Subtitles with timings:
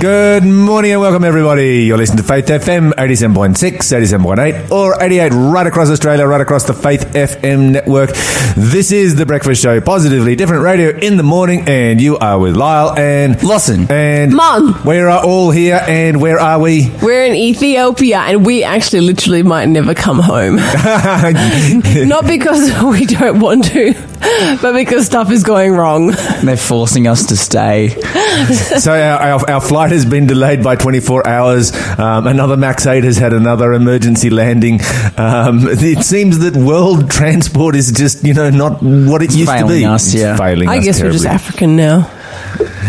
[0.00, 1.82] Good morning and welcome everybody.
[1.82, 6.72] You're listening to Faith FM 87.6, 87.8 or 88 right across Australia, right across the
[6.72, 8.10] Faith FM network.
[8.56, 12.56] This is the breakfast show, positively different radio in the morning and you are with
[12.56, 13.90] Lyle and Lawson.
[13.90, 14.80] and Mum.
[14.86, 16.92] We are all here and where are we?
[17.02, 20.56] We're in Ethiopia and we actually literally might never come home.
[22.08, 23.94] Not because we don't want to,
[24.62, 26.08] but because stuff is going wrong.
[26.42, 27.88] They're forcing us to stay.
[28.78, 31.72] so our, our, our flight has been delayed by 24 hours.
[31.98, 34.80] Um, another Max 8 has had another emergency landing.
[35.16, 39.58] Um, it seems that world transport is just, you know, not what it used to
[39.58, 39.84] failing be.
[39.84, 40.36] us, It's yeah.
[40.36, 41.26] failing I us guess we're just.
[41.26, 42.10] African now.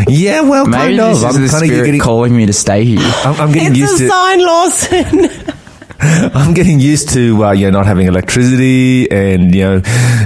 [0.08, 1.30] Yeah, well, Maybe kind this of.
[1.30, 3.00] is I'm the kind of spirit getting, calling me to stay here.
[3.02, 4.10] I'm, I'm getting It's used a to.
[4.10, 5.49] sign, Lawson.
[6.02, 9.82] I'm getting used to uh, you know not having electricity and you know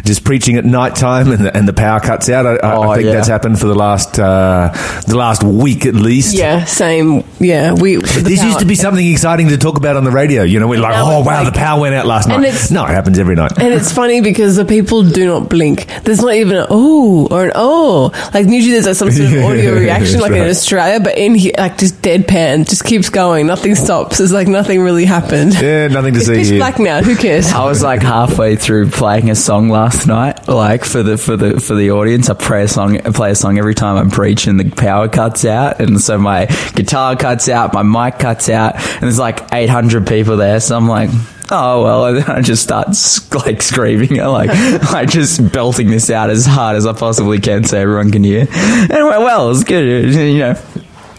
[0.05, 2.45] just preaching at night time and the, and the power cuts out.
[2.45, 3.13] I, I, Oh, I think yeah.
[3.13, 4.69] that's happened for the last uh,
[5.07, 6.35] the last week at least.
[6.35, 7.23] yeah, same.
[7.39, 7.95] Yeah, we.
[7.97, 10.43] This power- used to be something exciting to talk about on the radio.
[10.43, 12.41] You know, we're like, oh wow, like- the power went out last night.
[12.71, 13.53] No, it happens every night.
[13.59, 15.87] And it's funny because the people do not blink.
[16.03, 18.11] There's not even an oh or an oh.
[18.33, 20.43] Like usually there's like some sort of audio reaction, like in.
[20.47, 23.47] Australia, but in here, like just deadpan, just keeps going.
[23.47, 24.19] Nothing stops.
[24.19, 25.53] It's like nothing really happened.
[25.63, 26.59] Yeah, nothing to It's see pitch here.
[26.59, 27.01] black now.
[27.01, 27.51] Who cares?
[27.53, 31.59] I was like halfway through playing a song last night, like for the for the
[31.59, 32.29] for the audience.
[32.29, 34.57] I play a song, I play a song every time I'm preaching.
[34.57, 39.03] The power cuts out, and so my guitar cuts out, my mic cuts out, and
[39.03, 40.59] there's like 800 people there.
[40.59, 41.09] So I'm like.
[41.51, 44.47] Oh well, and then I just start s- like screaming, like
[44.93, 48.47] like just belting this out as hard as I possibly can, so everyone can hear.
[48.49, 49.45] And it went well.
[49.45, 50.55] It was good, you know.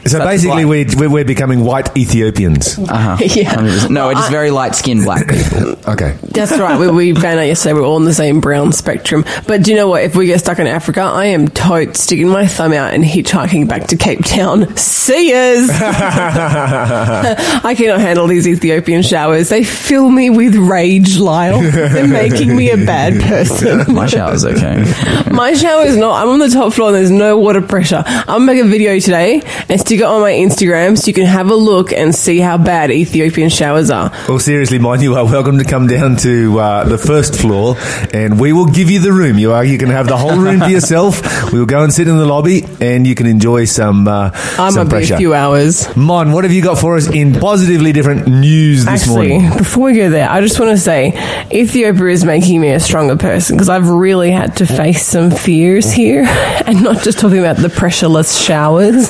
[0.07, 2.79] So That's basically, we're, we're we're becoming white Ethiopians.
[2.79, 3.17] Uh-huh.
[3.35, 3.55] Yeah.
[3.55, 3.91] 100%.
[3.91, 5.77] No, we're just very light skinned black people.
[5.91, 6.17] Okay.
[6.23, 6.79] That's right.
[6.79, 9.25] We, we found out yesterday we're all on the same brown spectrum.
[9.47, 10.05] But do you know what?
[10.05, 13.67] If we get stuck in Africa, I am tote sticking my thumb out and hitchhiking
[13.67, 14.77] back to Cape Town.
[14.77, 15.69] See yas!
[17.65, 19.49] I cannot handle these Ethiopian showers.
[19.49, 21.61] They fill me with rage, Lyle.
[21.63, 23.93] They're making me a bad person.
[23.95, 24.85] My shower's okay.
[25.31, 26.23] My shower is not.
[26.23, 28.03] I'm on the top floor and there's no water pressure.
[28.07, 31.51] I'll make a video today and stick it on my Instagram so you can have
[31.51, 34.11] a look and see how bad Ethiopian showers are.
[34.29, 37.77] Well, seriously, mind you are welcome to come down to uh, the first floor,
[38.13, 39.39] and we will give you the room.
[39.39, 41.53] You are you can have the whole room to yourself.
[41.53, 44.71] We will go and sit in the lobby, and you can enjoy some uh, I
[44.71, 45.15] some might be pressure.
[45.15, 45.95] a few hours.
[45.97, 49.59] Mon, what have you got for us in positively different news this Actually, morning?
[49.59, 51.13] before we go there, I just want to say
[51.53, 55.93] Ethiopia is making me a stronger person because I've really had to face some fears
[55.93, 56.25] here
[56.67, 59.09] and not just talking about the pressureless showers.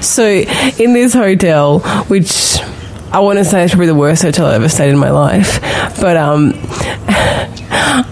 [0.00, 2.58] So, in this hotel, which
[3.12, 5.60] I want to say is probably the worst hotel I've ever stayed in my life,
[6.00, 6.52] but um,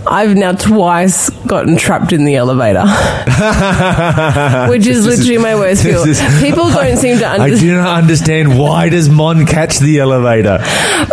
[0.06, 2.84] I've now twice gotten trapped in the elevator,
[4.70, 5.96] which is This literally my worst fear.
[6.06, 7.60] is- People don't seem to I understand.
[7.60, 10.58] do not understand why does Mon catch the elevator?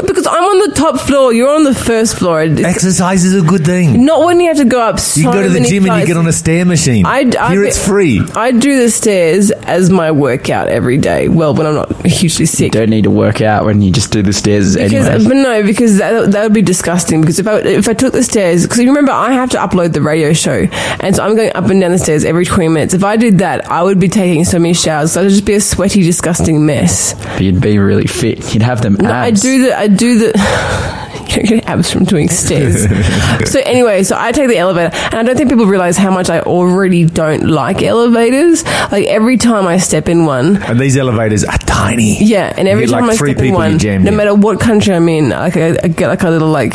[0.06, 2.41] Because I'm on the top floor, you're on the first floor.
[2.44, 4.06] It's Exercise is a good thing.
[4.06, 6.00] Not when you have to go up so You go to the many gym and
[6.01, 7.06] you get on a stair machine.
[7.06, 8.22] I, I, Here it's free.
[8.35, 11.28] I do the stairs as my workout every day.
[11.29, 12.72] Well, when I'm not hugely sick.
[12.72, 15.28] Don't need to work out when you just do the stairs Because, anyway.
[15.28, 17.22] but no, because that, that would be disgusting.
[17.22, 19.94] Because if I if I took the stairs, because you remember I have to upload
[19.94, 20.67] the radio show,
[20.99, 22.93] and so I'm going up and down the stairs every 20 minutes.
[22.93, 25.13] If I did that, I would be taking so many showers.
[25.13, 27.15] So I'd just be a sweaty, disgusting mess.
[27.39, 28.53] You'd be really fit.
[28.53, 29.03] You'd have them abs.
[29.03, 30.91] No, I do the I do the.
[31.27, 32.83] You don't get abs from doing stairs.
[33.51, 36.29] so anyway, so I take the elevator, and I don't think people realize how much
[36.29, 38.63] I already don't like elevators.
[38.63, 42.23] Like every time I step in one, And these elevators are tiny.
[42.23, 44.17] yeah, and every time like I three step in people you one, jammed no in.
[44.17, 46.73] matter what country I'm in, like I, I get like a little like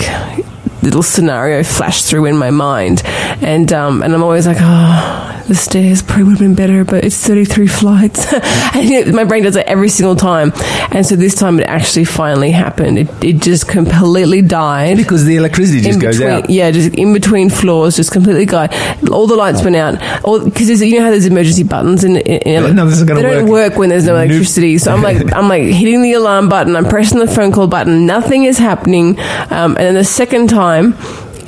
[0.83, 5.55] little scenario flash through in my mind, and um, and I'm always like, oh, the
[5.55, 8.33] stairs probably would have been better, but it's 33 flights,
[8.75, 10.53] and you know, my brain does it every single time,
[10.91, 12.99] and so this time it actually finally happened.
[12.99, 16.51] It it just completely died Because the electricity just in goes between, out.
[16.51, 18.73] yeah, just in between floors, just completely died.
[19.11, 19.99] All the lights went out.
[20.45, 23.71] Because you know how there's emergency buttons in No, this isn't gonna they don't work.
[23.73, 24.27] work when there's no Nope.
[24.31, 24.79] electricity.
[24.79, 26.77] So I'm like, I'm like hitting the alarm button.
[26.77, 28.07] I'm pressing the phone call button.
[28.07, 29.19] Nothing is happening.
[29.51, 30.70] Um, and then the second time.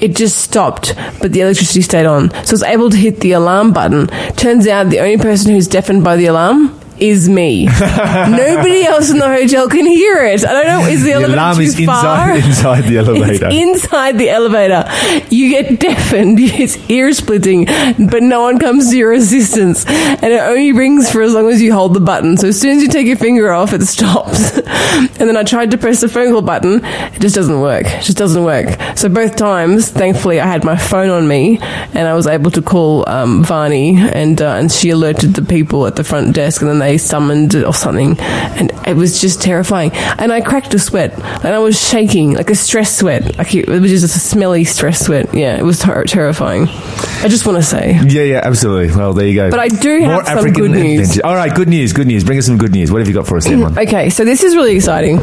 [0.00, 2.30] It just stopped, but the electricity stayed on.
[2.30, 4.08] So I was able to hit the alarm button.
[4.34, 7.66] Turns out the only person who's deafened by the alarm is me.
[7.80, 10.44] Nobody else in the hotel can hear it.
[10.44, 10.86] I don't know.
[10.88, 12.30] Is the, The elevator alarm too is far?
[12.34, 13.48] inside, inside the elevator.
[13.50, 14.84] It's inside the elevator.
[15.28, 16.38] You get deafened.
[16.62, 19.84] It's ear splitting, but no one comes to your assistance.
[19.86, 22.36] And it only rings for as long as you hold the button.
[22.36, 24.58] So as soon as you take your finger off, it stops.
[24.58, 26.80] and then I tried to press the phone call button.
[26.84, 27.86] It just doesn't work.
[27.86, 28.66] It just doesn't work.
[28.96, 32.62] So both times, thankfully, I had my phone on me and I was able to
[32.62, 36.70] call um, Varney and, uh, and she alerted the people at the front desk and
[36.70, 39.90] then they they summoned or something, and it was just terrifying.
[40.18, 43.66] And I cracked a sweat, and I was shaking like a stress sweat, like it,
[43.66, 45.34] it was just a smelly stress sweat.
[45.34, 46.68] Yeah, it was ter- terrifying.
[46.68, 47.98] I just want to say.
[48.06, 48.94] Yeah, yeah, absolutely.
[48.94, 49.50] Well, there you go.
[49.50, 51.00] But I do have some good news.
[51.08, 51.26] adventure.
[51.26, 52.24] All right, good news, good news.
[52.24, 52.92] Bring us some good news.
[52.92, 53.72] What have you got for us, Emma?
[53.82, 55.18] Okay, so this is really exciting.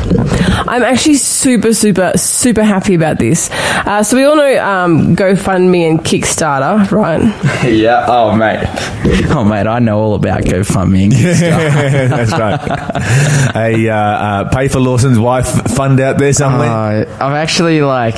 [0.68, 3.50] I'm actually super, super, super happy about this.
[3.52, 7.22] Uh, so we all know um, GoFundMe and Kickstarter, right?
[7.72, 8.06] yeah.
[8.08, 8.60] Oh, mate.
[9.32, 9.66] Oh, mate.
[9.68, 11.10] I know all about GoFundMe.
[12.10, 13.56] That's right.
[13.56, 16.70] A uh, uh, pay for Lawson's wife fund out there somewhere.
[16.70, 18.16] Uh, I'm actually like,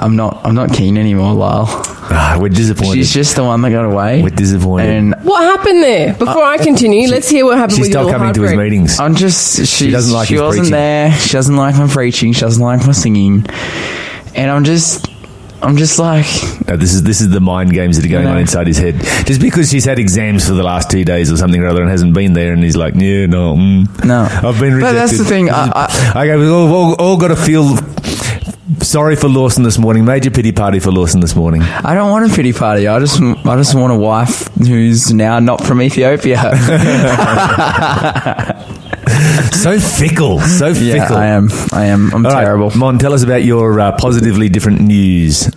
[0.00, 0.40] I'm not.
[0.44, 1.66] I'm not keen anymore, Lyle.
[2.06, 2.96] Ah, we're disappointed.
[2.96, 4.22] She's just the one that got away.
[4.22, 4.88] We're disappointed.
[4.90, 6.12] And What happened there?
[6.14, 8.50] Before I continue, let's hear what happened she with your stopped little coming to his
[8.50, 8.70] heartbreak.
[8.72, 9.00] meetings.
[9.00, 9.66] I'm just.
[9.66, 10.72] She doesn't like She his wasn't preaching.
[10.72, 11.12] there.
[11.12, 12.32] She doesn't like my preaching.
[12.32, 13.46] She doesn't like my singing.
[14.34, 15.06] And I'm just.
[15.64, 16.26] I'm just like.
[16.68, 18.96] No, this is this is the mind games that are going on inside his head.
[19.26, 21.90] Just because she's had exams for the last two days or something or other and
[21.90, 24.22] hasn't been there, and he's like, yeah, no, mm, No.
[24.24, 24.80] I've been rejected.
[24.80, 27.76] But that's the thing, I- I- okay, we've all, all, all got to feel
[28.80, 30.04] sorry for Lawson this morning.
[30.04, 31.62] Major pity party for Lawson this morning.
[31.62, 32.86] I don't want a pity party.
[32.86, 33.20] I just.
[33.20, 36.40] I just want a wife who's now not from Ethiopia.
[39.52, 41.16] So fickle, so yeah, fickle.
[41.16, 41.48] I am.
[41.72, 42.12] I am.
[42.14, 42.70] I'm All right, terrible.
[42.76, 45.50] Mon, tell us about your uh, positively different news.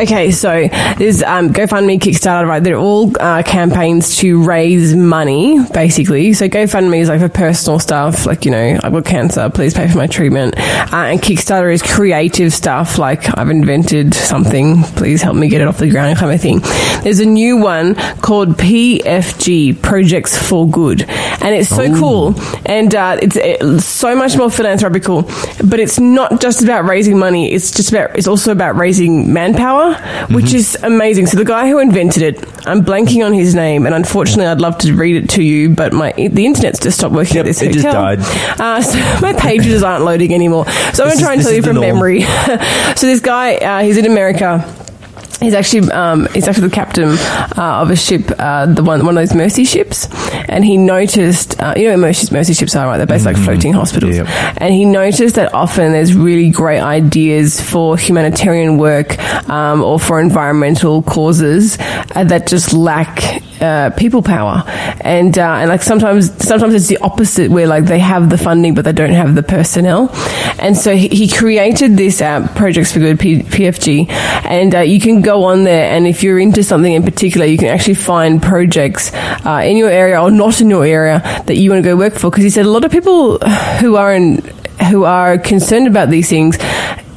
[0.00, 0.68] Okay, so
[0.98, 2.62] there's um, GoFundMe, Kickstarter, right?
[2.62, 6.32] They're all uh, campaigns to raise money, basically.
[6.32, 9.88] So GoFundMe is like for personal stuff, like, you know, I've got cancer, please pay
[9.88, 10.54] for my treatment.
[10.58, 15.66] Uh, and Kickstarter is creative stuff, like I've invented something, please help me get it
[15.66, 16.60] off the ground kind of thing.
[17.02, 21.02] There's a new one called PFG, Projects for Good.
[21.02, 22.34] And it's so cool.
[22.64, 25.22] And uh, it's, it's so much more philanthropical,
[25.64, 27.52] but it's not just about raising money.
[27.52, 29.59] It's just about, it's also about raising manpower,
[30.30, 31.26] which is amazing.
[31.26, 34.78] So the guy who invented it, I'm blanking on his name, and unfortunately, I'd love
[34.78, 37.62] to read it to you, but my the internet's just stopped working Yep, at this
[37.62, 38.16] it just hotel.
[38.16, 38.20] died.
[38.60, 40.66] Uh, so my pages aren't loading anymore.
[40.94, 41.86] So I'm going to try and tell you from norm.
[41.86, 42.20] memory.
[42.96, 44.64] so this guy, uh, he's in America.
[45.40, 49.16] He's actually um, he's actually the captain uh, of a ship, uh, the one one
[49.16, 50.06] of those Mercy ships,
[50.48, 52.98] and he noticed uh, you know what Mercy, Mercy ships are right?
[52.98, 54.26] They're basically like floating hospitals, Yep.
[54.58, 60.20] and he noticed that often there's really great ideas for humanitarian work um, or for
[60.20, 61.78] environmental causes
[62.14, 64.64] uh, that just lack uh, people power,
[65.00, 68.74] and uh, and like sometimes sometimes it's the opposite where like they have the funding
[68.74, 70.10] but they don't have the personnel,
[70.58, 75.00] and so he, he created this app, Projects for Good P- PFG, and uh, you
[75.00, 78.42] can go on there and if you're into something in particular, you can actually find
[78.42, 79.12] projects
[79.44, 82.14] uh, in your area or not in your area that you want to go work
[82.14, 82.30] for.
[82.30, 84.36] Because he said a lot of people who are in,
[84.90, 86.56] who are concerned about these things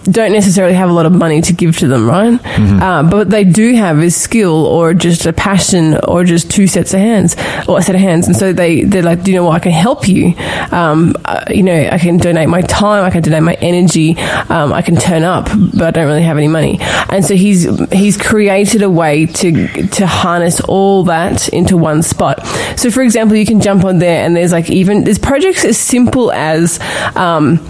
[0.03, 2.39] don't necessarily have a lot of money to give to them, right?
[2.81, 6.67] Uh, but what they do have is skill or just a passion or just two
[6.67, 7.35] sets of hands
[7.67, 8.27] or a set of hands.
[8.27, 9.55] And so they, they're like, do you know what?
[9.55, 10.33] I can help you.
[10.71, 13.05] Um, uh, you know, I can donate my time.
[13.05, 14.17] I can donate my energy.
[14.49, 16.77] Um, I can turn up, but I don't really have any money.
[16.81, 22.45] And so he's, he's created a way to, to harness all that into one spot.
[22.77, 25.77] So for example, you can jump on there and there's like even, there's projects as
[25.77, 26.79] simple as,
[27.15, 27.65] um,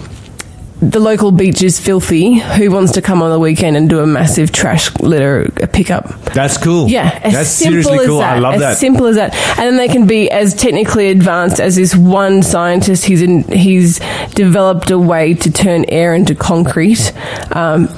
[0.90, 2.38] the local beach is filthy.
[2.38, 6.08] Who wants to come on the weekend and do a massive trash litter pickup?
[6.34, 6.88] That's cool.
[6.88, 8.18] Yeah, as that's simple seriously as cool.
[8.18, 8.36] that.
[8.36, 8.76] I love as that.
[8.78, 9.34] simple as that.
[9.58, 13.04] And then they can be as technically advanced as this one scientist.
[13.04, 14.00] He's in, he's
[14.34, 17.12] developed a way to turn air into concrete.
[17.52, 17.88] Um,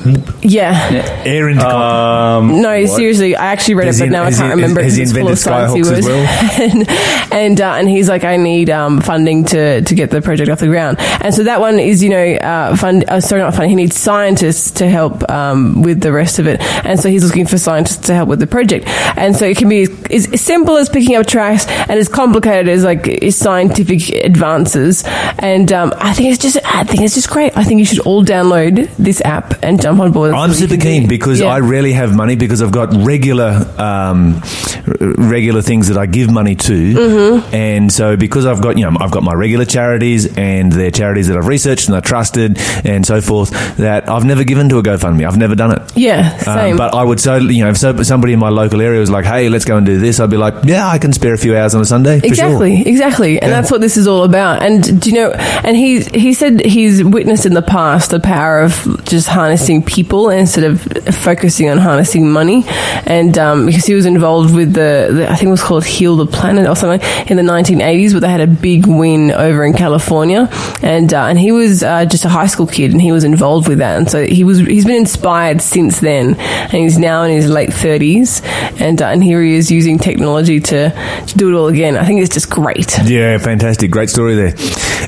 [0.43, 1.23] yeah.
[1.25, 4.45] Air into con- No, seriously, I actually read Has it, he- but now I can't
[4.45, 4.83] he- remember.
[4.83, 7.31] has it he 'cause it's full of invented sciencey Skyhawks as words.
[7.33, 10.61] and uh, and he's like, I need um, funding to, to get the project off
[10.61, 10.99] the ground.
[11.01, 13.05] And so that one is, you know, uh, fund.
[13.09, 13.71] Uh, sorry, not funding.
[13.71, 16.61] He needs scientists to help um, with the rest of it.
[16.85, 18.87] And so he's looking for scientists to help with the project.
[19.17, 22.69] And so it can be as, as simple as picking up trash and as complicated
[22.69, 25.05] as like is scientific advances.
[25.39, 27.57] And um, I think it's just, I think it's just great.
[27.57, 30.33] I think you should all download this app and jump on board.
[30.35, 31.47] I'm super keen do- because Yeah.
[31.49, 34.41] I rarely have money because I've got regular um,
[34.87, 37.55] r- regular things that I give money to, Mm-hmm.
[37.55, 41.29] and so because I've got you know I've got my regular charities and they're charities
[41.29, 44.83] that I've researched and I trusted and so forth that I've never given to a
[44.83, 45.27] GoFundMe.
[45.27, 45.97] I've never done it.
[45.97, 46.77] Yeah, Um, same.
[46.77, 49.25] but I would so you know if so, somebody in my local area was like,
[49.25, 51.57] "Hey, let's go and do this," I'd be like, "Yeah, I can spare a few
[51.57, 53.61] hours on a Sunday." for sure." Exactly, exactly, and Yeah.
[53.61, 54.63] that's what this is all about.
[54.63, 55.31] And do you know?
[55.33, 60.31] And he he said he's witnessed in the past the power of just harnessing people
[60.31, 60.81] instead of
[61.15, 62.65] focusing on harnessing money.
[63.07, 66.17] And um, because he was involved with the, the I think it was called Heal
[66.17, 69.73] the Planet or something in the 1980s, where they had a big win over in
[69.73, 70.49] California,
[70.83, 73.69] and uh, and he was uh, just a high school kid, and he was involved
[73.69, 73.97] with that.
[73.99, 77.71] And so he was he's been inspired since then, and he's now in his late
[77.71, 78.43] 30s,
[78.81, 80.91] and uh, and here he is using using technology to,
[81.27, 81.97] to do it all again.
[81.97, 82.99] I think it's just great.
[83.05, 84.55] Yeah, fantastic, great story there.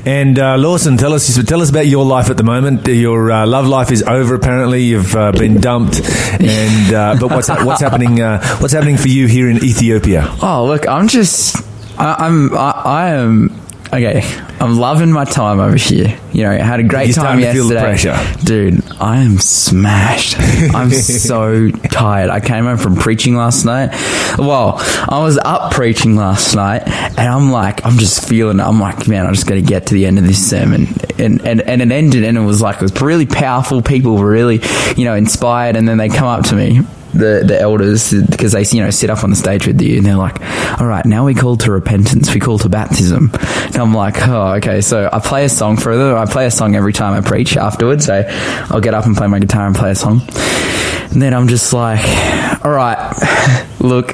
[0.05, 2.87] And uh, Lawson, tell us tell us about your life at the moment.
[2.87, 4.35] Your uh, love life is over.
[4.35, 5.99] Apparently, you've uh, been dumped.
[6.39, 8.21] And uh, but what's what's happening?
[8.21, 10.25] Uh, what's happening for you here in Ethiopia?
[10.41, 11.57] Oh, look, I'm just,
[11.99, 13.51] I, I'm, I, I am.
[13.87, 14.21] Okay,
[14.61, 16.19] I'm loving my time over here.
[16.33, 18.43] You know, I had a great You're time starting to feel the yesterday.
[18.43, 20.37] Dude, I am smashed.
[20.75, 22.29] I'm so tired.
[22.29, 23.89] I came home from preaching last night.
[24.37, 28.59] Well, I was up preaching last night and I'm like, I'm just feeling.
[28.59, 30.87] I'm like, man, I'm just going to get to the end of this sermon.
[31.17, 33.81] And, and, and it ended and it was like, it was really powerful.
[33.81, 34.61] People were really,
[34.97, 35.77] you know, inspired.
[35.77, 36.81] And then they come up to me
[37.13, 40.05] the the elders because they you know sit up on the stage with you and
[40.05, 40.39] they're like,
[40.79, 43.31] all right, now we call to repentance, we call to baptism.
[43.33, 44.81] And I'm like, oh, okay.
[44.81, 46.17] So I play a song for them.
[46.17, 48.05] I play a song every time I preach afterwards.
[48.05, 48.23] So
[48.69, 50.21] I'll get up and play my guitar and play a song.
[51.11, 52.01] And then I'm just like,
[52.63, 54.13] all right, look.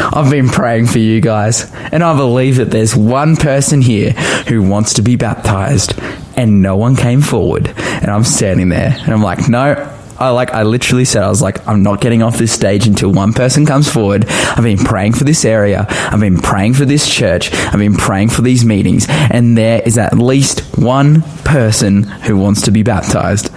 [0.00, 4.12] I've been praying for you guys, and I believe that there's one person here
[4.46, 5.98] who wants to be baptized,
[6.36, 7.68] and no one came forward.
[7.76, 11.40] And I'm standing there, and I'm like, no, I like I literally said I was
[11.42, 14.26] like I'm not getting off this stage until one person comes forward.
[14.28, 15.86] I've been praying for this area.
[15.88, 17.52] I've been praying for this church.
[17.52, 22.62] I've been praying for these meetings and there is at least one person who wants
[22.62, 23.50] to be baptized.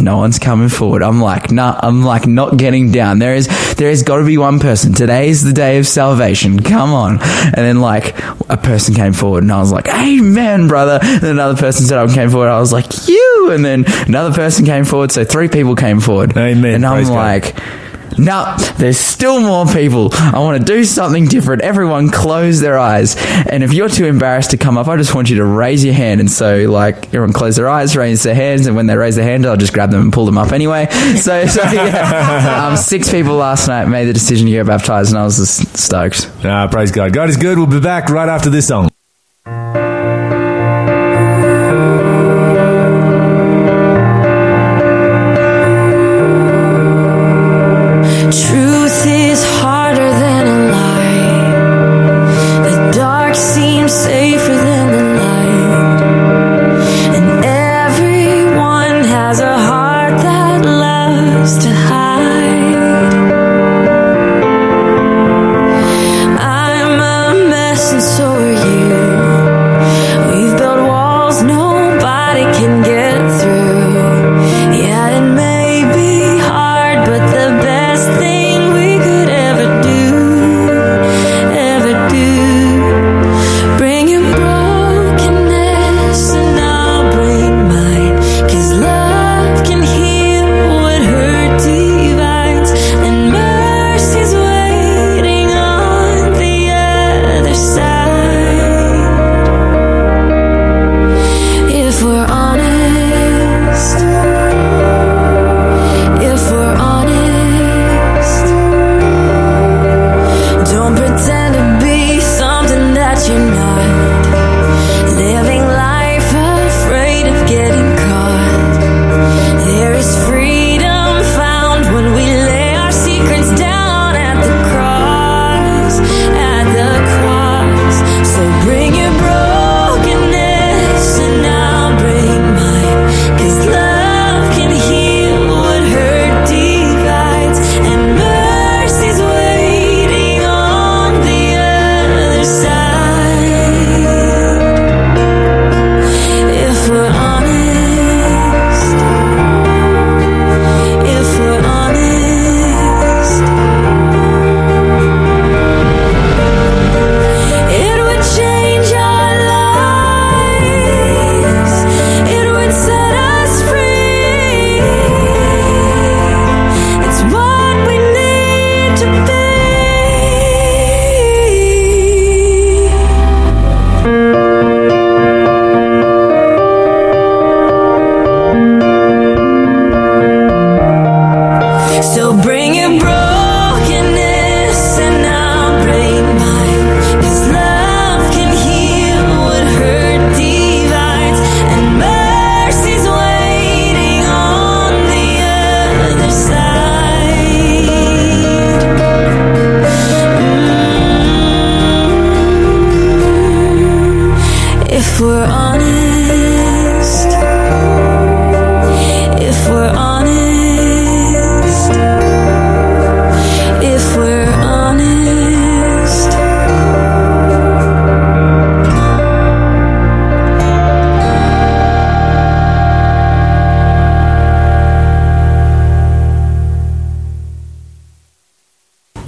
[0.00, 1.02] No one's coming forward.
[1.02, 3.18] I'm like, nah, I'm like not getting down.
[3.18, 3.46] There is,
[3.76, 4.92] there has got to be one person.
[4.92, 6.60] Today is the day of salvation.
[6.60, 7.18] Come on.
[7.22, 10.98] And then like a person came forward and I was like, amen, brother.
[11.02, 12.48] And another person said I came forward.
[12.48, 13.50] I was like, you.
[13.52, 15.12] And then another person came forward.
[15.12, 16.36] So three people came forward.
[16.36, 16.74] Amen.
[16.74, 17.62] And I'm Praise God.
[18.18, 20.10] No, there's still more people.
[20.12, 21.62] I want to do something different.
[21.62, 23.16] Everyone close their eyes.
[23.48, 25.94] And if you're too embarrassed to come up, I just want you to raise your
[25.94, 26.20] hand.
[26.20, 28.66] And so, like, everyone close their eyes, raise their hands.
[28.66, 30.88] And when they raise their hand, I'll just grab them and pull them up anyway.
[31.24, 32.66] So, so yeah.
[32.66, 35.76] Um, six people last night made the decision to get baptized, and I was just
[35.76, 36.30] stoked.
[36.44, 37.12] Ah, praise God.
[37.12, 37.56] God is good.
[37.56, 38.93] We'll be back right after this song.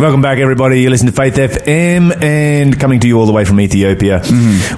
[0.06, 0.82] Welcome back, everybody.
[0.82, 4.22] You listen to Faith FM and coming to you all the way from Ethiopia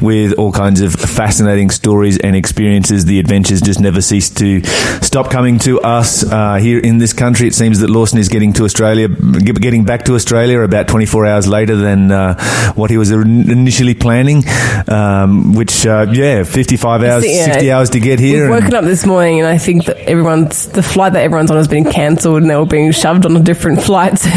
[0.00, 3.04] with all kinds of fascinating stories and experiences.
[3.04, 4.64] The adventures just never cease to
[5.02, 7.46] stop coming to us uh, here in this country.
[7.46, 11.46] It seems that Lawson is getting to Australia, getting back to Australia about 24 hours
[11.46, 14.44] later than uh, what he was initially planning,
[14.88, 17.44] um, which, uh, yeah, 55 hours, Yeah.
[17.52, 18.34] 60 hours to get here.
[18.44, 21.50] We've and- woken up this morning and I think that everyone's the flight that everyone's
[21.50, 24.18] on has been cancelled and they're all being shoved on a different flight.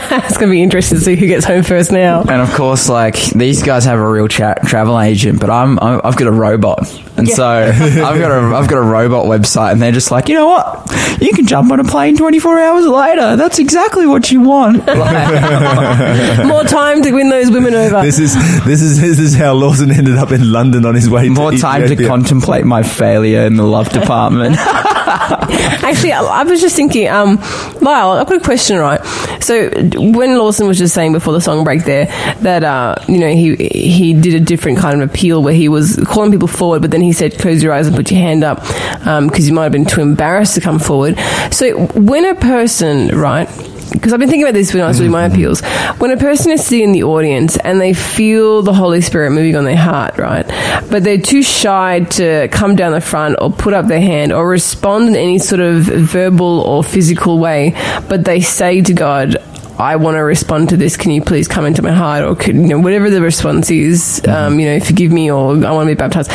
[0.00, 2.20] So it's going to be interesting to see who gets home first now.
[2.22, 6.00] And of course, like these guys have a real tra- travel agent, but I'm, I'm
[6.04, 6.80] I've got a robot,
[7.20, 10.34] and so I've got a I've got a robot website, and they're just like, you
[10.34, 13.36] know what, you can jump on a plane 24 hours later.
[13.36, 14.86] That's exactly what you want.
[14.86, 18.02] Like, More time to win those women over.
[18.02, 18.34] This is
[18.64, 21.28] this is this is how Lawson ended up in London on his way.
[21.28, 24.56] more to time to contemplate my failure in the love department.
[25.12, 27.36] Actually, I, I was just thinking, um,
[27.80, 29.00] Lyle, I've got a question, right?
[29.42, 32.06] So when Lawson was just saying before the song break there
[32.40, 35.98] that uh, you know he he did a different kind of appeal where he was
[36.06, 38.60] calling people forward, but then he said close your eyes and put your hand up
[39.06, 41.18] um, because you might have been too embarrassed to come forward.
[41.50, 43.48] So when a person, right?
[43.92, 45.34] Because I've been thinking about this when I was doing my mm-hmm.
[45.34, 45.60] appeals.
[45.98, 49.56] When a person is sitting in the audience and they feel the Holy Spirit moving
[49.56, 50.46] on their heart, right?
[50.90, 54.48] But they're too shy to come down the front or put up their hand or
[54.48, 57.72] respond in any sort of verbal or physical way,
[58.08, 59.36] but they say to God,
[59.80, 60.96] I want to respond to this.
[60.98, 64.20] Can you please come into my heart, or could, you know whatever the response is,
[64.28, 66.30] um, you know, forgive me, or I want to be baptized.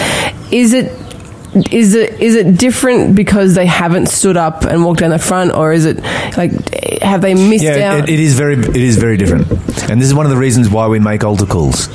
[0.52, 0.92] Is it
[1.72, 5.54] is it is it different because they haven't stood up and walked down the front,
[5.54, 6.02] or is it
[6.36, 6.52] like
[7.02, 8.10] have they missed Yeah, out?
[8.10, 9.48] it, it is very it is very different,
[9.90, 11.88] and this is one of the reasons why we make altar calls.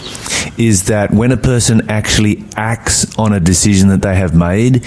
[0.56, 4.86] Is that when a person actually acts on a decision that they have made,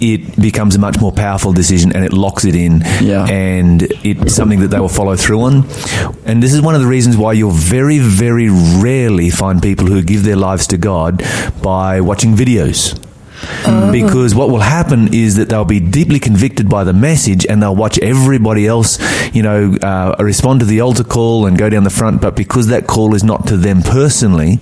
[0.00, 3.24] it becomes a much more powerful decision and it locks it in, Yeah.
[3.26, 5.66] and it's something that they will follow through on.
[6.24, 10.02] And this is one of the reasons why you'll very very rarely find people who
[10.02, 11.22] give their lives to God
[11.62, 12.98] by watching videos.
[13.92, 17.76] Because what will happen is that they'll be deeply convicted by the message and they'll
[17.76, 18.98] watch everybody else,
[19.34, 22.20] you know, uh, respond to the altar call and go down the front.
[22.20, 24.58] But because that call is not to them personally,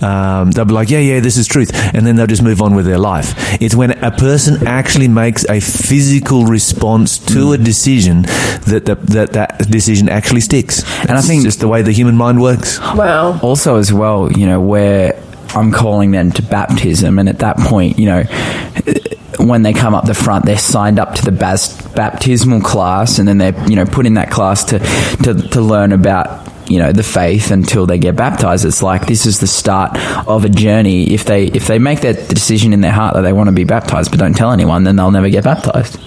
[0.00, 1.70] um, they'll be like, yeah, yeah, this is truth.
[1.94, 3.34] And then they'll just move on with their life.
[3.60, 9.32] It's when a person actually makes a physical response to a decision that the, that,
[9.32, 10.82] that decision actually sticks.
[11.02, 12.78] And I think- it's just the way the human mind works.
[12.80, 13.38] wow.
[13.40, 15.20] also as well, you know, where
[15.54, 18.24] I'm calling them to baptism, and at that point, you know,
[19.38, 23.28] when they come up the front, they're signed up to the bas- baptismal class, and
[23.28, 24.78] then they're you know put in that class to
[25.24, 26.46] to, to learn about.
[26.68, 28.66] You know the faith until they get baptized.
[28.66, 29.96] It's like this is the start
[30.28, 31.14] of a journey.
[31.14, 33.64] If they if they make that decision in their heart that they want to be
[33.64, 35.98] baptized, but don't tell anyone, then they'll never get baptized.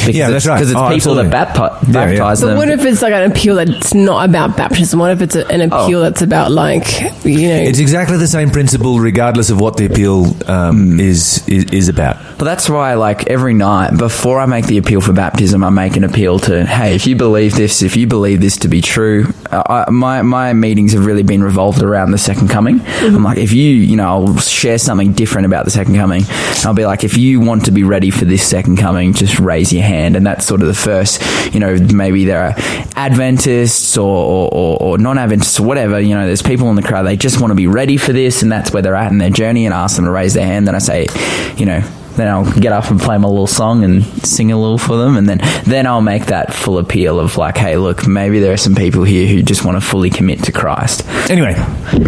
[0.00, 0.56] Because Yeah, that's it's- right.
[0.56, 1.30] Because it's Oh, people absolutely.
[1.30, 2.10] that bapti- Yeah, yeah.
[2.18, 2.56] baptize But them.
[2.58, 4.98] what if it's like an appeal that's not about baptism?
[4.98, 6.02] What if it's a, an appeal Oh.
[6.02, 7.54] that's about like you know?
[7.56, 12.16] It's exactly the same principle, regardless of what the appeal um, is, is is about.
[12.38, 15.96] But that's why, like, every night before I make the appeal for baptism, I make
[15.96, 19.32] an appeal to, hey, if you believe this, if you believe this to be true,
[19.50, 22.80] uh, I, my my meetings have really been revolved around the second coming.
[23.00, 26.24] I'm like, if you, you know, I'll share something different about the second coming.
[26.64, 29.72] I'll be like, if you want to be ready for this second coming, just raise
[29.72, 31.22] your hand, and that's sort of the first,
[31.54, 32.54] you know, maybe there are
[32.96, 36.00] Adventists or or, or, or non-Adventists or whatever.
[36.00, 38.42] You know, there's people in the crowd they just want to be ready for this,
[38.42, 40.66] and that's where they're at in their journey, and ask them to raise their hand.
[40.66, 41.06] Then I say,
[41.56, 41.82] you know
[42.16, 45.16] then I'll get up and play my little song and sing a little for them,
[45.16, 48.56] and then then I'll make that full appeal of like, hey, look, maybe there are
[48.58, 51.06] some people here who just want to fully commit to Christ.
[51.30, 51.54] Anyway,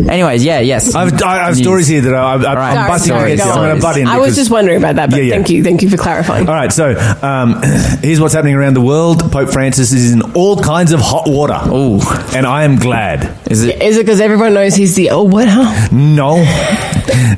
[0.09, 2.89] Anyways, yeah, yes, I've, I have stories here that I, I, I'm right.
[2.89, 3.47] busting Sorry, against.
[3.53, 4.07] I'm going to butt in.
[4.07, 5.35] I was just wondering about that, but Yeah, yeah.
[5.35, 6.49] thank you, thank you for clarifying.
[6.49, 6.91] All right, so
[7.23, 7.61] um,
[8.03, 9.31] here's what's happening around the world.
[9.31, 11.59] Pope Francis is in all kinds of hot water.
[11.69, 12.01] Ooh.
[12.35, 13.39] And I am glad.
[13.51, 13.81] is it?
[13.83, 15.47] Is it because everyone knows he's the oh what?
[15.49, 15.89] Huh?
[15.93, 16.37] No,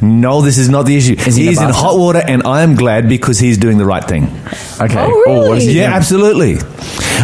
[0.03, 1.15] no, this is not the issue.
[1.27, 3.79] Is he in a he's in hot water, and I am glad because he's doing
[3.79, 4.25] the right thing.
[4.81, 4.97] Okay.
[4.99, 5.49] Oh, really?
[5.49, 5.97] what is he Yeah, doing?
[5.97, 6.55] absolutely.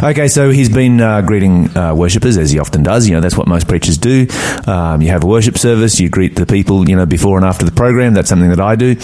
[0.03, 3.09] Okay, so he's been uh, greeting uh, worshippers as he often does.
[3.09, 4.27] You know, that's what most preachers do.
[4.67, 7.65] Um, you have a worship service, you greet the people, you know, before and after
[7.65, 8.15] the program.
[8.15, 8.97] That's something that I do.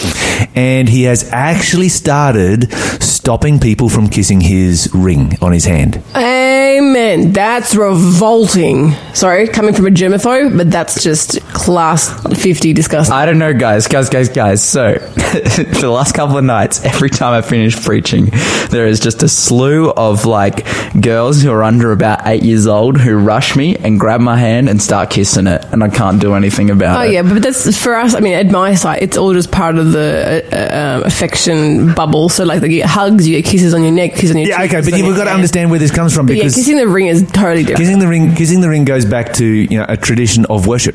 [0.54, 6.02] And he has actually started stopping people from kissing his ring on his hand.
[6.14, 7.32] Amen.
[7.32, 8.92] That's revolting.
[9.14, 12.08] Sorry, coming from a germaphobe, but that's just class
[12.42, 13.14] fifty disgusting.
[13.14, 14.62] I don't know, guys, guys, guys, guys.
[14.62, 18.26] So, for the last couple of nights, every time I finish preaching,
[18.70, 20.66] there is just a slew of like
[21.00, 24.68] girls who are under about eight years old who rush me and grab my hand
[24.68, 27.08] and start kissing it, and I can't do anything about Oh it.
[27.08, 28.14] Oh yeah, but that's for us.
[28.14, 32.28] I mean, at my site, it's all just part of the uh, uh, affection bubble.
[32.28, 34.62] So like, you get hugs, you get kisses on your neck, kisses on your Yeah,
[34.62, 36.54] cheek, okay, but on you've got to understand where this comes from But yeah, because
[36.56, 37.78] kissing the ring is totally different.
[37.78, 40.94] kissing the ring, kissing the ring goes back to you know a tradition of worship.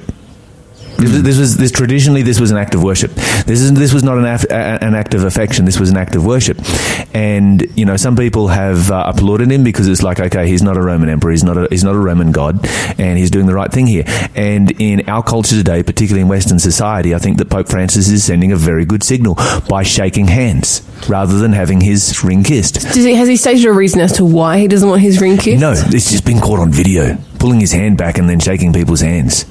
[0.97, 3.11] This was, this was this traditionally this was an act of worship.
[3.45, 5.65] This is this was not an af- a- an act of affection.
[5.65, 6.57] This was an act of worship,
[7.13, 10.75] and you know some people have uh, applauded him because it's like okay, he's not
[10.77, 12.67] a Roman emperor, he's not a he's not a Roman god,
[12.99, 14.03] and he's doing the right thing here.
[14.35, 18.23] And in our culture today, particularly in Western society, I think that Pope Francis is
[18.23, 19.35] sending a very good signal
[19.69, 22.75] by shaking hands rather than having his ring kissed.
[22.81, 25.37] Does he, has he stated a reason as to why he doesn't want his ring
[25.37, 25.61] kissed?
[25.61, 29.01] No, it's just been caught on video, pulling his hand back and then shaking people's
[29.01, 29.45] hands.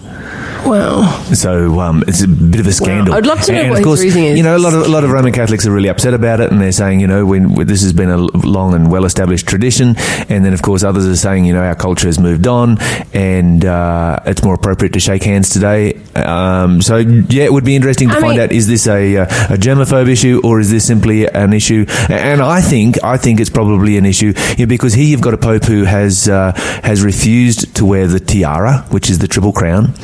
[0.64, 1.22] Wow.
[1.32, 3.14] So um, it's a bit of a scandal.
[3.14, 4.36] I'd love to know and what of his course, reasoning is.
[4.36, 6.50] You know, a lot of a lot of Roman Catholics are really upset about it,
[6.50, 9.94] and they're saying, you know, when, this has been a long and well established tradition,
[10.28, 12.78] and then of course others are saying, you know, our culture has moved on,
[13.12, 16.02] and uh, it's more appropriate to shake hands today.
[16.16, 19.18] Um, so yeah, it would be interesting to I find mean- out is this a
[19.18, 21.86] uh, a germaphobe issue or is this simply an issue?
[22.08, 25.38] And I think I think it's probably an issue yeah, because here you've got a
[25.38, 29.94] pope who has uh, has refused to wear the tiara, which is the triple crown,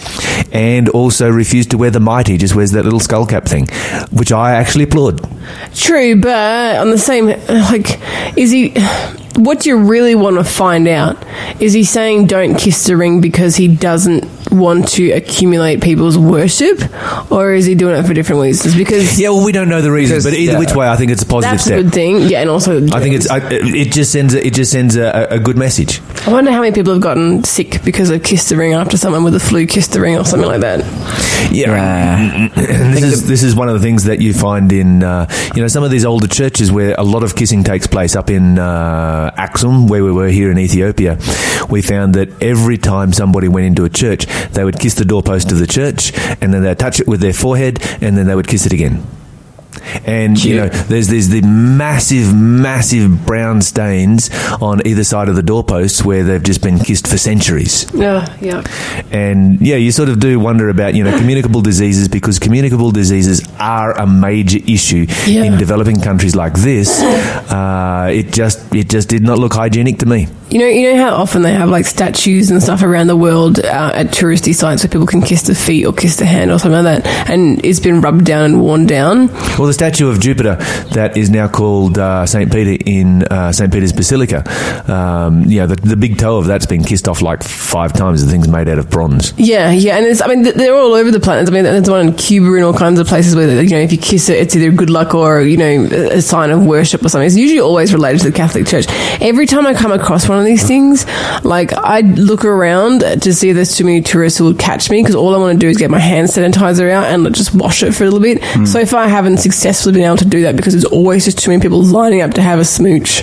[0.52, 3.68] and also refused to wear the mitre, just wears that little skull cap thing,
[4.11, 5.20] which I actually applaud.
[5.74, 8.00] True, but on the same, like,
[8.37, 8.74] is he?
[9.36, 11.22] What you really want to find out
[11.60, 16.80] is he saying don't kiss the ring because he doesn't want to accumulate people's worship,
[17.30, 18.76] or is he doing it for different reasons?
[18.76, 20.58] Because Yeah, well, we don't know the reasons, but either yeah.
[20.58, 22.20] which way, I think it's a positive that's a good thing.
[22.22, 25.28] Yeah, and also I think it's I, it just sends a, it just sends a,
[25.30, 26.00] a good message.
[26.26, 29.24] I wonder how many people have gotten sick because of kissed the ring after someone
[29.24, 30.80] with a flu kissed the ring or something like that.
[31.50, 35.26] Yeah, And this is this is one of the things that you find in uh,
[35.54, 38.16] you know some of these older churches where a lot of kissing takes place.
[38.16, 41.16] Up in uh, Uh, Axum, where we were here in Ethiopia,
[41.70, 45.52] we found that every time somebody went into a church, they would kiss the doorpost
[45.52, 48.48] of the church, and then they'd touch it with their forehead, and then they would
[48.48, 49.06] kiss it again.
[50.06, 55.42] And you know, there's there's the massive, massive brown stains on either side of the
[55.42, 57.86] doorposts where they've just been kissed for centuries.
[57.94, 58.62] Yeah, yeah.
[59.10, 63.42] And yeah, you sort of do wonder about, you know, communicable diseases because communicable diseases
[63.58, 65.44] are a major issue Yeah.
[65.44, 67.00] in developing countries like this.
[67.02, 70.26] Uh, it just it just did not look hygienic to me.
[70.52, 73.58] You know, you know how often they have like statues and stuff around the world
[73.58, 76.58] uh, at touristy sites where people can kiss the feet or kiss the hand or
[76.58, 79.28] something like that, and it's been rubbed down and worn down.
[79.56, 80.56] Well, the statue of Jupiter
[80.92, 84.44] that is now called uh, Saint Peter in uh, Saint Peter's Basilica,
[84.92, 88.22] um, yeah, the, the big toe of that's been kissed off like five times.
[88.22, 89.32] The thing's made out of bronze.
[89.38, 91.48] Yeah, yeah, and it's, I mean they're all over the planet.
[91.48, 93.90] I mean, there's one in Cuba and all kinds of places where you know if
[93.90, 97.08] you kiss it, it's either good luck or you know a sign of worship or
[97.08, 97.26] something.
[97.26, 98.84] It's usually always related to the Catholic Church.
[99.22, 101.07] Every time I come across one of these things,
[101.44, 105.02] like I'd look around to see if there's too many tourists who would catch me
[105.02, 107.83] because all I want to do is get my hand sanitizer out and just wash
[107.83, 108.42] it for a little bit.
[108.66, 111.50] So far, I haven't successfully been able to do that because there's always just too
[111.50, 113.22] many people lining up to have a smooch.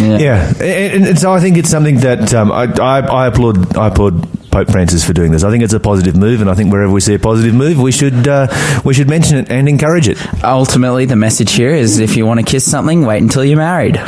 [0.00, 3.76] Yeah, and, and so I think it's something that um, I, I, I applaud.
[3.76, 5.42] I applaud Pope Francis for doing this.
[5.44, 7.80] I think it's a positive move, and I think wherever we see a positive move,
[7.80, 8.46] we should uh,
[8.84, 10.18] we should mention it and encourage it.
[10.44, 13.96] Ultimately, the message here is if you want to kiss something, wait until you're married.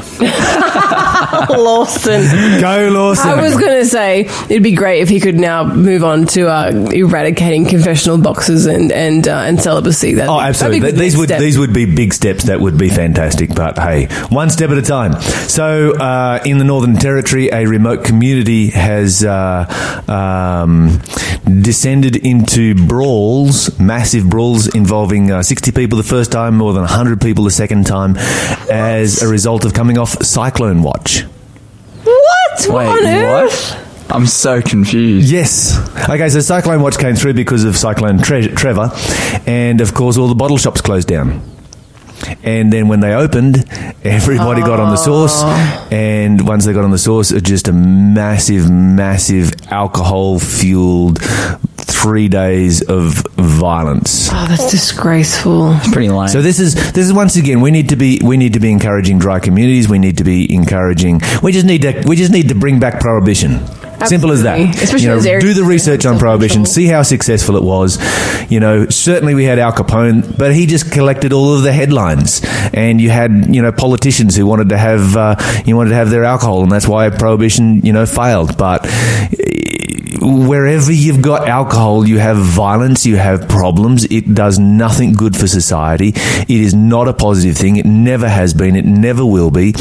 [1.50, 2.61] Lawson.
[2.61, 3.30] Go, Lawson!
[3.30, 6.48] I was going to say it'd be great if he could now move on to
[6.48, 10.14] uh, eradicating confessional boxes and and uh, and celibacy.
[10.14, 10.92] That Oh, absolutely.
[10.92, 12.44] These would these would be big steps.
[12.44, 13.54] That would be fantastic.
[13.54, 15.20] But hey, one step at a time.
[15.22, 19.66] So, uh, in the Northern Territory, a remote community has uh,
[20.34, 21.00] um,
[21.62, 27.20] descended into brawls, massive brawls involving uh, 60 people the first time, more than 100
[27.20, 28.16] people the second time,
[28.70, 31.22] as a result of coming off Cyclone Watch.
[32.02, 32.66] what?
[32.68, 33.74] What Wait, on earth?
[33.74, 33.80] what?
[34.10, 35.30] I'm so confused.
[35.30, 35.78] Yes.
[36.08, 38.90] Okay, so Cyclone Watch came through because of Cyclone Tre- Trevor,
[39.46, 41.40] and of course, all the bottle shops closed down.
[42.42, 43.64] And then when they opened,
[44.04, 45.88] everybody got on the sauce, oh.
[45.90, 51.18] and once they got on the sauce, it just a massive, massive alcohol fueled
[52.04, 54.28] three days of violence.
[54.30, 55.72] Oh, that's disgraceful.
[55.76, 56.28] It's pretty lame.
[56.28, 58.70] So this is this is once again we need to be we need to be
[58.70, 59.88] encouraging dry communities.
[59.88, 61.22] We need to be encouraging.
[61.42, 63.60] We just need to we just need to bring back prohibition.
[64.07, 64.59] Simple as that.
[64.61, 66.66] Especially you know, do the research on prohibition.
[66.66, 67.98] See how successful it was.
[68.50, 72.42] You know, certainly we had Al Capone, but he just collected all of the headlines,
[72.72, 76.11] and you had you know politicians who wanted to have uh, you wanted to have
[76.11, 78.57] their alcohol, and that's why prohibition you know failed.
[78.59, 78.87] But
[80.24, 84.04] wherever you've got alcohol, you have violence, you have problems.
[84.04, 86.08] It does nothing good for society.
[86.14, 87.76] It is not a positive thing.
[87.76, 88.76] It never has been.
[88.76, 89.74] It never will be.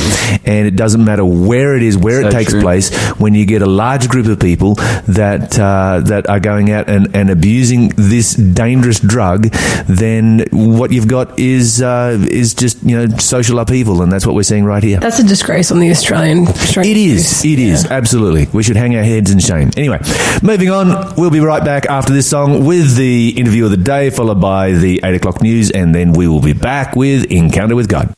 [0.45, 2.61] And it doesn't matter where it is, where So it takes true.
[2.61, 2.93] place.
[3.19, 4.75] When you get a large group of people
[5.07, 9.45] that uh, that are going out and, and abusing this dangerous drug,
[9.87, 14.35] then what you've got is uh, is just you know social upheaval, and that's what
[14.35, 14.99] we're seeing right here.
[14.99, 16.47] That's a disgrace on the Australian.
[16.47, 17.45] Australian It is.
[17.45, 17.85] It is.
[17.85, 18.47] Absolutely.
[18.53, 19.71] We should hang our heads in shame.
[19.77, 19.99] Anyway,
[20.41, 21.13] moving on.
[21.15, 24.71] We'll be right back after this song with the interview of the day, followed by
[24.71, 28.13] the 8 o'clock news, and then we will be back with Encounter with God.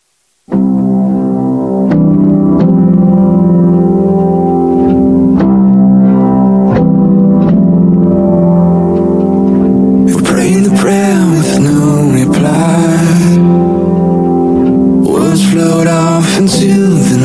[16.37, 17.24] Into the night.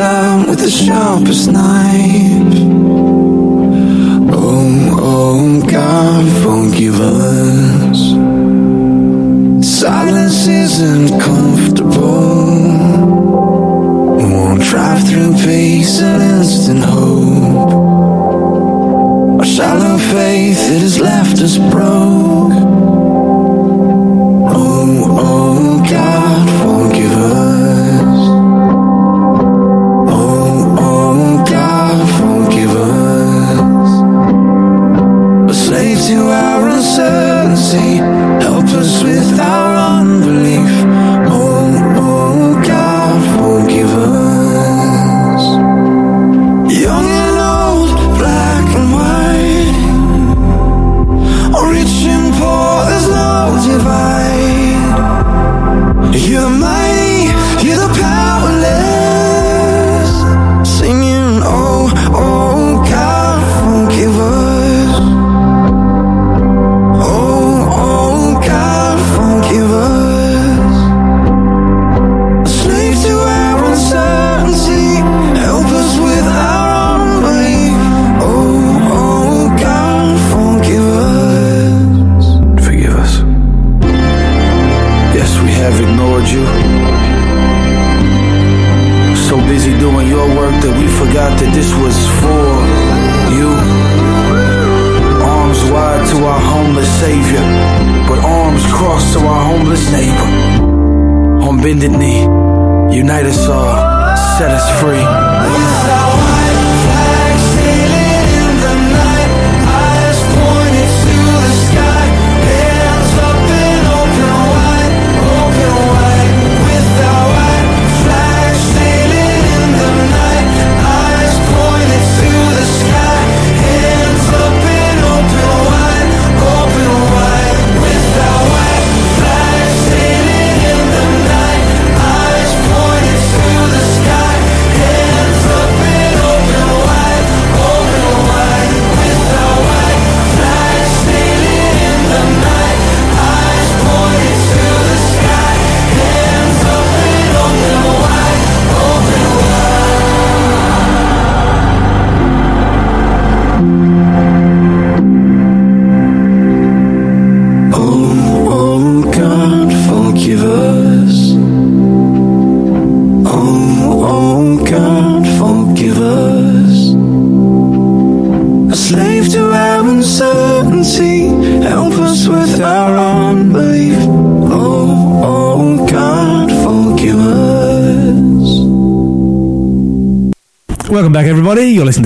[0.00, 2.54] With the sharpest knife.
[4.32, 7.98] Oh, oh, God, forgive us.
[9.66, 12.46] Silence isn't comfortable.
[14.16, 17.72] We won't drive through peace and instant hope.
[19.42, 22.69] A shallow faith that has left us broke.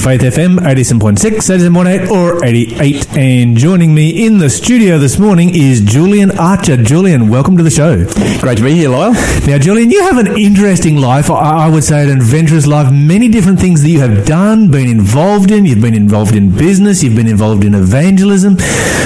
[0.05, 3.17] Faith FM 87.6, 87.8, or 88.
[3.17, 6.77] And joining me in the studio this morning is Julian Archer.
[6.77, 8.05] Julian, welcome to the show.
[8.43, 9.15] Great to be here, Lyle.
[9.47, 11.31] Now, Julian, you have an interesting life.
[11.31, 12.93] I, I would say an adventurous life.
[12.93, 15.65] Many different things that you have done, been involved in.
[15.65, 17.03] You've been involved in business.
[17.03, 18.59] You've been involved in evangelism,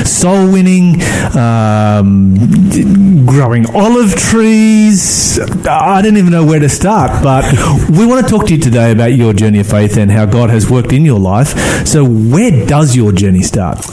[0.04, 1.00] soul winning,
[1.37, 5.38] um, growing olive trees.
[5.64, 7.44] I don't even know where to start, but
[7.88, 10.50] we want to talk to you today about your journey of faith and how God
[10.50, 11.87] has worked in your life.
[11.87, 13.87] So, where does your journey start?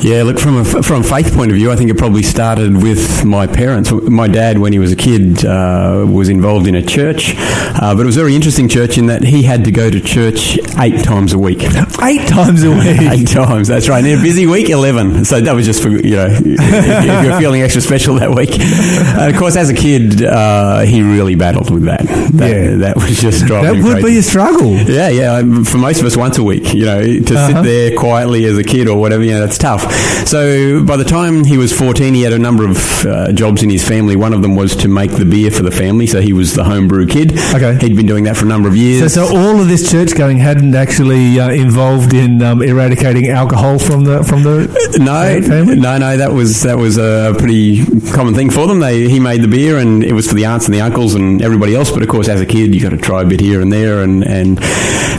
[0.00, 2.80] Yeah, look from a from a faith point of view, I think it probably started
[2.82, 3.90] with my parents.
[3.90, 8.02] My dad, when he was a kid, uh, was involved in a church, uh, but
[8.02, 11.02] it was a very interesting church in that he had to go to church eight
[11.02, 11.58] times a week.
[12.02, 13.00] Eight times a week.
[13.00, 14.04] Eight times, that's right.
[14.04, 15.24] And a busy week, 11.
[15.24, 18.50] So that was just for, you know, if you're feeling extra special that week.
[18.58, 22.02] And of course, as a kid, uh, he really battled with that.
[22.06, 22.76] that Yeah.
[22.76, 24.08] That was just driving That would crazy.
[24.14, 24.72] be a struggle.
[24.76, 25.62] Yeah, yeah.
[25.64, 27.46] For most of us, once a week, you know, to Uh-huh.
[27.48, 29.92] sit there quietly as a kid or whatever, you know, that's tough.
[30.28, 33.70] So by the time he was 14, he had a number of uh, jobs in
[33.70, 34.14] his family.
[34.14, 36.62] One of them was to make the beer for the family, so he was the
[36.64, 37.32] homebrew kid.
[37.54, 37.76] Okay.
[37.80, 39.14] He'd been doing that for a number of So, years.
[39.14, 44.04] so all of this church going hadn't actually uh, involved in um, eradicating alcohol from
[44.04, 44.66] the from the
[44.98, 45.76] no, family?
[45.76, 46.16] no, no.
[46.16, 48.80] That was that was a pretty common thing for them.
[48.80, 51.42] They he made the beer, and it was for the aunts and the uncles and
[51.42, 51.90] everybody else.
[51.90, 54.02] But of course, as a kid, you got to try a bit here and there,
[54.02, 54.62] and and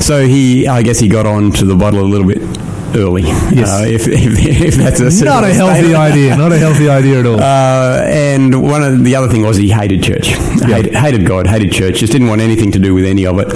[0.02, 3.24] so he, I guess, he got on to the bottle a little bit early.
[3.24, 3.70] Yes.
[3.70, 6.36] uh, if, if if that's a not a healthy idea.
[6.38, 7.40] Not a healthy idea at all.
[7.50, 11.72] Uh, and one of the other thing was he hated church, hated, hated God, hated
[11.72, 13.48] church, just didn't want anything to do with any of it.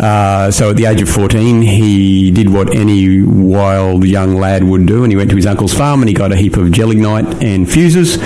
[0.00, 4.86] Uh, so at the age of 14, he did what any wild young lad would
[4.86, 7.42] do, and he went to his uncle's farm and he got a heap of gelignite
[7.42, 8.18] and fuses,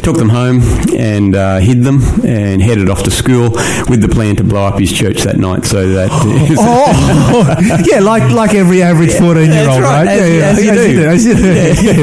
[0.00, 0.60] took them home
[0.96, 3.50] and uh, hid them, and headed off to school
[3.88, 5.64] with the plan to blow up his church that night.
[5.64, 6.10] So that
[6.60, 10.72] Oh, yeah, like like every average fourteen year old, right, as- yeah, yeah, as you
[10.94, 11.08] do.
[11.08, 11.52] as you do.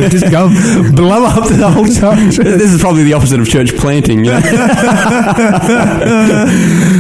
[0.02, 0.50] Yeah, just go
[0.96, 2.38] blow up the whole church.
[2.38, 4.26] this is probably the opposite of church planting.
[4.26, 4.40] You know?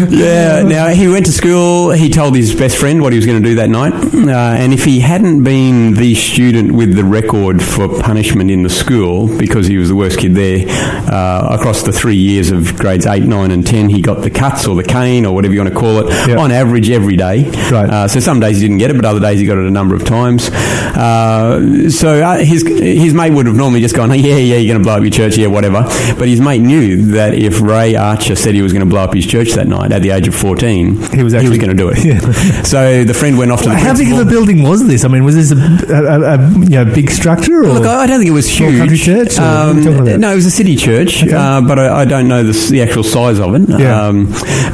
[0.09, 0.63] yeah.
[0.65, 1.91] Now he went to school.
[1.91, 4.29] He told his best friend what he was going to do that night, uh,
[4.61, 9.27] and if he hadn't been the student with the record for punishment in the school
[9.37, 10.65] because he was the worst kid there,
[11.11, 14.67] uh, across the three years of grades eight, nine, and ten, he got the cuts
[14.67, 16.37] or the cane or whatever you want to call it Yeah.
[16.37, 17.49] on average every day.
[17.69, 17.89] Right.
[17.89, 19.71] Uh, so some days he didn't get it, but other days he got it a
[19.71, 20.49] number of times.
[20.95, 24.79] Uh, so uh, his his mate would have normally just gone, yeah, yeah, you're going
[24.81, 25.83] to blow up your church, yeah, whatever.
[26.17, 29.13] But his mate knew that if Ray Archer said he was going to blow up
[29.13, 31.89] his church that night at the age of 14, He was actually- going to do
[31.89, 31.95] it.
[32.05, 32.19] Yeah.
[32.63, 35.03] So the friend went off to the How big of a building was this?
[35.03, 35.55] I mean, was this a,
[35.91, 37.61] a, a, you know, big structure?
[37.63, 37.67] Or?
[37.73, 38.77] Look, I don't think it was huge.
[38.77, 40.19] country church, or what are we talking about?
[40.19, 41.33] no, it was a city church, Okay.
[41.33, 43.67] uh, but I, I don't know the, the actual size of it.
[43.79, 44.07] Yeah.
[44.07, 44.27] Um,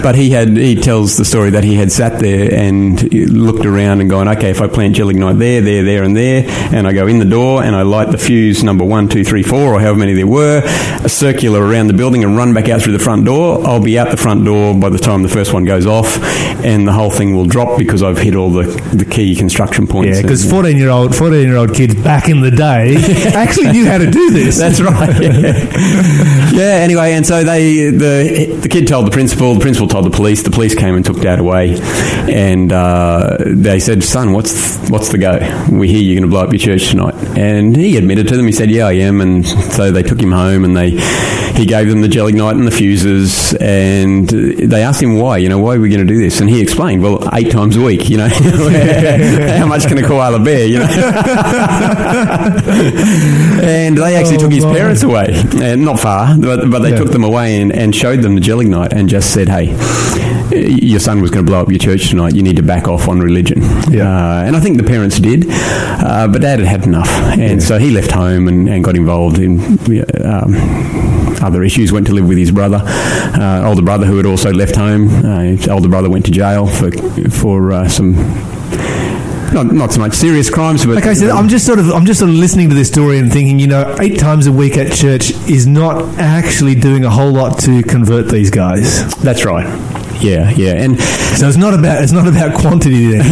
[0.04, 4.02] but he had he tells the story that he had sat there and looked around
[4.02, 7.08] and gone, okay, if I plant gelignite there, there, there, and there, and I go
[7.08, 10.00] in the door and I light the fuse number one, two, three, four, or however
[10.00, 10.62] many there were,
[11.04, 13.66] a circular around the building and run back out through the front door.
[13.66, 16.18] I'll be out the front door by the time the first one goes off,
[16.64, 20.18] and the whole thing will drop because I've hit all the, the key construction points.
[20.18, 22.96] Yeah, because fourteen year old fourteen year old kids back in the day
[23.34, 24.58] actually knew how to do this.
[24.58, 25.22] That's right.
[25.22, 25.32] Yeah.
[26.54, 26.82] yeah.
[26.82, 29.54] Anyway, and so they the the kid told the principal.
[29.54, 30.44] The principal told the police.
[30.44, 35.18] The police came and took Dad away, and uh, they said, "Son, what's what's the
[35.18, 35.40] go?
[35.72, 38.46] We hear you're going to blow up your church tonight." And he admitted to them.
[38.46, 40.92] He said, "Yeah, I am." And so they took him home, and they
[41.56, 45.38] he gave them the gelignite and the fuses, and they asked him why.
[45.38, 46.40] You know, why are we going to do this?
[46.42, 48.10] And he explained, "Well, eight times a week.
[48.10, 48.28] You know,
[49.58, 50.66] how much can a koala bear?
[50.66, 50.88] You know."
[53.64, 54.74] and they actually Oh, took his my.
[54.74, 55.28] parents away,
[55.62, 56.98] and not far, but, but they Yeah.
[56.98, 59.66] took them away and, and showed them the gelignite and just said, "Hey,
[60.56, 62.34] your son was going to blow up your church tonight.
[62.36, 63.62] You need to back off on religion."
[63.92, 64.10] Yeah.
[64.10, 65.46] Uh, and I think the parents did,
[66.00, 69.40] uh, but Dad had had enough, and so he left home and, and got involved
[69.40, 69.60] in.
[70.24, 70.56] Um,
[71.42, 74.76] other issues, went to live with his brother, uh, older brother who had also left
[74.76, 75.10] home.
[75.26, 76.92] Uh, his older brother went to jail for
[77.30, 78.14] for uh, some
[79.54, 82.20] not not so much serious crimes, but Okay, so I'm just sort of I'm just
[82.20, 84.94] sort of listening to this story and thinking, you know, eight times a week at
[84.94, 89.14] church is not actually doing a whole lot to convert these guys.
[89.16, 89.66] that's right.
[90.22, 91.00] Yeah, yeah, and
[91.38, 93.20] So it's not about it's not about quantity then.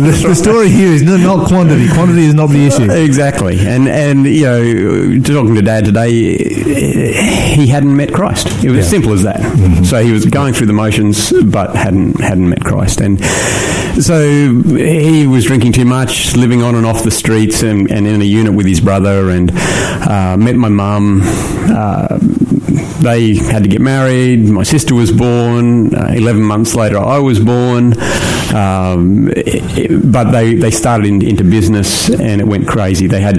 [0.00, 1.88] the, the story here is not, not quantity.
[1.88, 2.90] Quantity is not the issue.
[2.90, 6.10] Exactly, and and you know, talking to Dad today,
[7.54, 8.46] he hadn't met Christ.
[8.64, 8.82] It was Yeah.
[8.82, 9.40] as simple as that.
[9.84, 13.18] So he was going through the motions, but hadn't hadn't met Christ, and
[14.02, 14.20] so
[14.76, 18.24] he was drinking too much, living on and off the streets, and, and in a
[18.24, 21.20] unit with his brother, and uh, met my mum.
[21.24, 22.18] Uh,
[23.00, 24.48] they had to get married.
[24.48, 25.55] My sister was born.
[25.56, 27.94] Uh, Eleven months later, I was born.
[28.54, 33.06] Um, it- it- but they, they started in, into business, and it went crazy.
[33.06, 33.36] They had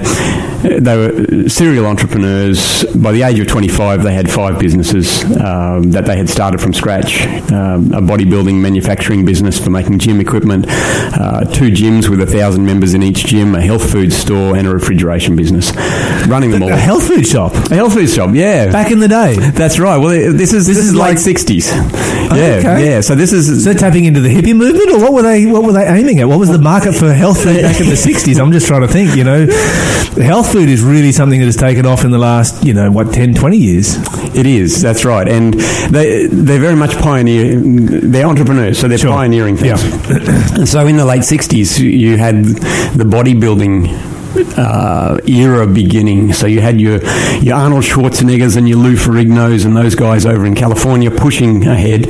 [0.64, 2.84] they were serial entrepreneurs.
[2.96, 6.60] By the age of twenty five, they had five businesses um, that they had started
[6.62, 7.22] from scratch.
[7.52, 12.66] Um, a bodybuilding manufacturing business for making gym equipment, uh, two gyms with a thousand
[12.66, 15.72] members in each gym, a health food store, and a refrigeration business.
[16.28, 16.70] Running them all.
[16.72, 18.72] A health food shop A health food shop, yeah.
[18.72, 19.36] back in the day.
[19.52, 19.98] That's right.
[19.98, 21.72] Well, this is this, is, is late like- sixties.
[22.38, 22.90] Yeah, Okay.
[22.92, 23.02] yeah.
[23.02, 25.46] So this is So tapping into the hippie movement, or what were they?
[25.46, 26.28] What were they aiming at?
[26.28, 28.40] What was the market for health food back in the '60s?
[28.40, 29.16] I'm just trying to think.
[29.16, 29.46] You know,
[30.22, 33.14] health food is really something that has taken off in the last, you know, what
[33.14, 33.96] 10, 20 years.
[34.36, 34.82] It is.
[34.82, 35.54] That's right, and
[35.90, 37.60] they they're very much pioneer.
[37.62, 39.14] They're entrepreneurs, so they're Sure.
[39.14, 39.82] pioneering things.
[40.54, 44.17] And so in the late '60s, you had the bodybuilding.
[44.58, 46.34] Uh, era beginning.
[46.34, 47.04] So you had your
[47.42, 52.08] your Arnold Schwarzeneggers and your Lou Ferrignos and those guys over in California pushing ahead,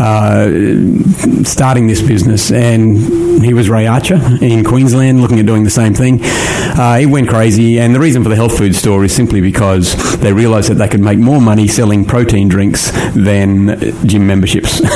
[0.00, 2.50] uh, starting this business.
[2.50, 6.20] And he was Ray Archer in Queensland, looking at doing the same thing.
[6.22, 9.94] Uh, he went crazy, and the reason for the health food store is simply because
[10.18, 14.80] they realised that they could make more money selling protein drinks than gym memberships.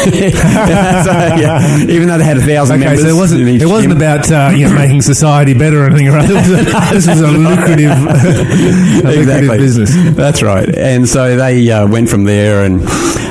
[1.01, 3.63] So, yeah, even though they had a thousand Okay, members, so it wasn't in each
[3.63, 3.97] it wasn't gym.
[4.03, 6.09] about uh, you know making society better or anything.
[6.09, 6.29] Right?
[6.31, 7.91] This was a, this was a lucrative,
[9.05, 9.91] a lucrative business.
[10.17, 10.69] That's right.
[10.77, 12.83] And so they uh, went from there, and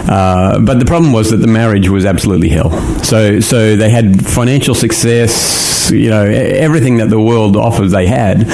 [0.10, 2.72] uh, but the problem was that the marriage was absolutely hell.
[3.04, 8.46] So so they had financial success, you know, everything that the world offers they had,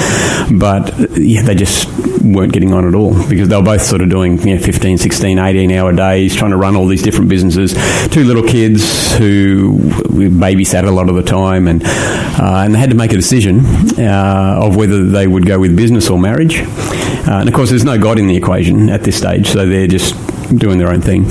[0.58, 1.88] but yeah, they just
[2.22, 4.98] weren't getting on at all because they were both sort of doing you know 15
[4.98, 7.74] 16 18 hour days trying to run all these different businesses.
[8.08, 12.90] Two little kids who babysat a lot of the time and uh, and they had
[12.90, 13.60] to make a decision
[13.98, 16.58] uh, of whether they would go with business or marriage.
[16.58, 19.86] Uh, and of course there's no God in the equation at this stage so they're
[19.86, 20.14] just
[20.56, 21.24] doing their own thing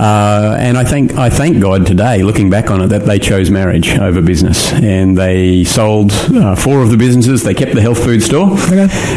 [0.00, 3.50] uh, and I think I thank God today looking back on it that they chose
[3.50, 4.72] marriage over business.
[4.72, 7.42] And they sold uh, four of the businesses.
[7.42, 8.56] They kept the health food store.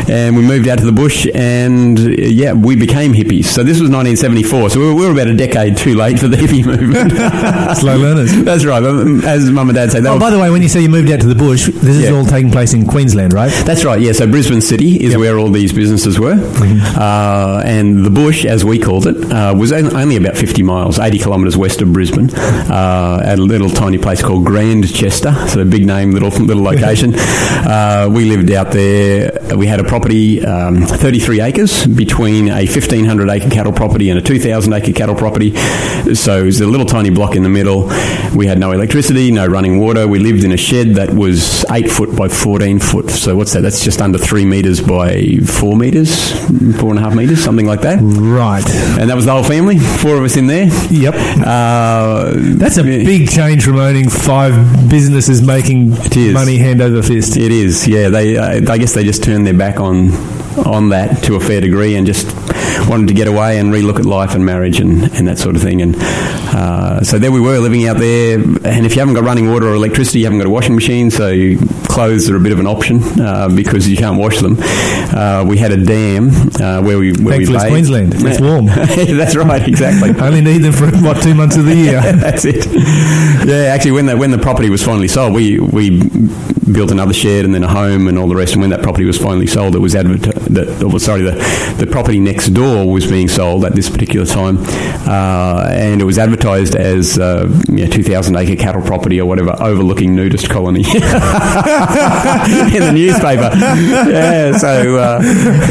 [0.10, 3.46] And we moved out to the bush and uh, yeah we became hippies.
[3.46, 6.28] So this was 1974 so we were, we were about a decade too late for
[6.28, 7.12] the hippie movement.
[7.78, 8.36] Slow learners.
[8.44, 8.84] that's right.
[9.26, 11.10] As mum and dad say Oh, were by the way, when you say you moved
[11.12, 13.52] out to the bush, this is all taking place in Queensland, right?
[13.66, 14.12] That's right, yeah.
[14.12, 15.20] So Brisbane City is Yep.
[15.20, 16.36] where all these businesses were.
[16.96, 21.18] Uh, and the bush, as we called it, uh, was only about 50 miles, 80
[21.18, 25.34] kilometres west of Brisbane, uh, at a little tiny place called Grandchester.
[25.48, 27.16] So a big name, little little location.
[27.18, 29.32] uh, we lived out there.
[29.56, 34.22] We had a property, um, 33 acres, between a 1,500 acre cattle property and a
[34.22, 35.56] 2,000 acre cattle property.
[36.14, 37.88] So it was a little tiny block in the middle.
[38.36, 40.08] We had no electricity, no running water.
[40.08, 43.10] We lived in a shed that was 8 foot by 14 foot.
[43.10, 43.62] So what's that?
[43.62, 46.32] That's just under 3 metres by 4 metres,
[46.80, 48.00] four and a half metres, something like that.
[48.02, 48.68] Right.
[49.00, 50.57] And that was the whole family, four of us in there.
[50.66, 51.14] Yep.
[51.46, 55.92] Uh, That's a big change from owning five businesses making
[56.34, 57.38] money hand over fist.
[57.38, 58.10] It is, yeah.
[58.10, 60.12] They, uh, I guess they just turned their back on
[60.66, 62.28] on that to a fair degree and just
[62.88, 65.62] wanted to get away and relook at life and marriage and, and that sort of
[65.62, 65.82] thing.
[65.82, 68.40] And uh, so there we were living out there.
[68.40, 71.12] And if you haven't got running water or electricity, you haven't got a washing machine,
[71.12, 71.56] so
[71.88, 74.56] clothes are a bit of an option uh, because you can't wash them.
[74.60, 76.30] Uh, we had a dam
[76.62, 77.70] uh, where we where Thankfully, we it's bathed.
[77.70, 78.14] Queensland.
[78.16, 78.66] It's warm.
[79.18, 80.10] That's right, exactly.
[80.22, 82.02] Only need them for what two months of the year.
[82.02, 82.66] That's it.
[83.48, 86.02] Yeah, actually, when the when the property was finally sold, we we
[86.72, 88.54] built another shed and then a home and all the rest.
[88.54, 91.32] And when that property was finally sold, it was advertised that oh, sorry the
[91.80, 94.58] the property next door was being sold at this particular time,
[95.08, 99.56] uh, and it was advertised as uh, yeah, two thousand acre cattle property or whatever
[99.62, 101.00] overlooking nudist colony in
[102.84, 103.52] the newspaper.
[103.58, 105.22] Yeah, so uh,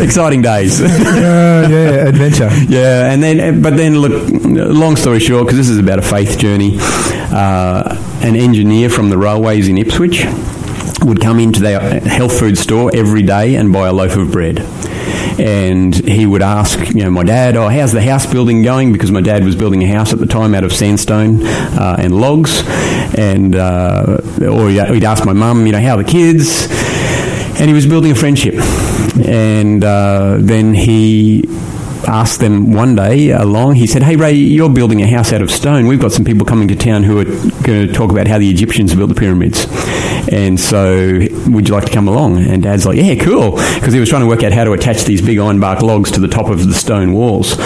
[0.03, 0.81] exciting days.
[0.81, 2.51] Uh, yeah, adventure.
[2.69, 6.39] Yeah, and then, but then, look, long story short, because this is about a faith
[6.39, 10.25] journey, uh, an engineer from the railways in Ipswich
[11.03, 14.59] would come into their health food store every day and buy a loaf of bread.
[15.39, 18.93] And he would ask, you know, my dad, oh, how's the house building going?
[18.93, 22.19] Because my dad was building a house at the time out of sandstone uh, and
[22.19, 22.63] logs.
[23.19, 26.67] And, uh, or he'd ask my mum, you know, how are the kids?
[27.59, 28.55] and he was building a friendship.
[29.27, 31.45] And uh, then he
[32.07, 35.51] asked them one day along, he said, Hey Ray, you're building a house out of
[35.51, 35.87] stone.
[35.87, 38.51] We've got some people coming to town who are going to talk about how the
[38.51, 39.67] Egyptians built the pyramids.
[40.33, 41.19] And so,
[41.49, 42.39] would you like to come along?
[42.39, 43.53] And Dad's like, Yeah, cool.
[43.75, 46.21] Because he was trying to work out how to attach these big ironbark logs to
[46.21, 47.57] the top of the stone walls.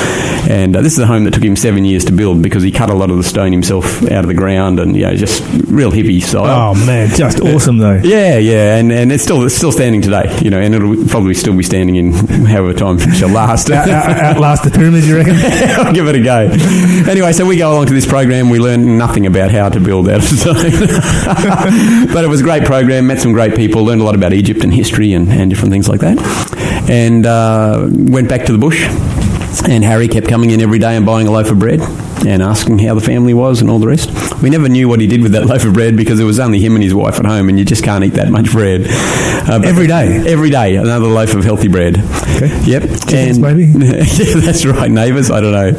[0.48, 2.70] And uh, this is a home that took him seven years to build because he
[2.70, 5.42] cut a lot of the stone himself out of the ground and, you know, just
[5.66, 6.74] real hippie style.
[6.74, 8.00] Oh man, just awesome though.
[8.02, 11.34] Yeah, yeah, and, and it's still it's still standing today, you know, and it'll probably
[11.34, 13.70] still be standing in however time it shall last.
[13.70, 15.34] Out, out, outlast the pyramids, you reckon?
[15.86, 16.48] I'll give it a go.
[17.10, 18.50] Anyway, so we go along to this program.
[18.50, 20.54] We learn nothing about how to build out of stone,
[22.12, 23.06] but it was a great program.
[23.06, 23.84] Met some great people.
[23.84, 26.18] Learned a lot about Egypt and history and, and different things like that.
[26.90, 28.88] And uh, went back to the bush.
[29.68, 31.78] And Harry kept coming in every day and buying a loaf of bread.
[32.26, 34.10] And asking how the family was and all the rest.
[34.42, 36.60] We never knew what he did with that loaf of bread because it was only
[36.60, 38.86] him and his wife at home, and you just can't eat that much bread
[39.48, 40.22] uh, Every day?
[40.26, 41.98] Every day, another loaf of healthy bread.
[41.98, 42.60] Okay.
[42.64, 43.64] Yep, Chickens, and maybe?
[43.86, 45.30] yeah, that's right, neighbours.
[45.30, 45.72] I don't know.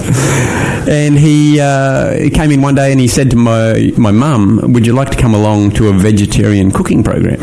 [0.92, 4.74] And he, uh, he came in one day and he said to my my mum,
[4.74, 7.42] "Would you like to come along to a vegetarian cooking program?"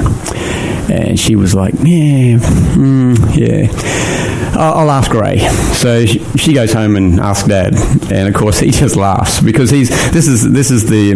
[0.90, 2.38] And she was like, "Yeah,
[2.76, 4.17] mm, yeah."
[4.56, 5.38] I'll I'll ask Ray.
[5.74, 7.74] So she, she goes home and asks Dad,
[8.12, 11.14] and of course he just laughs because he's this is this is the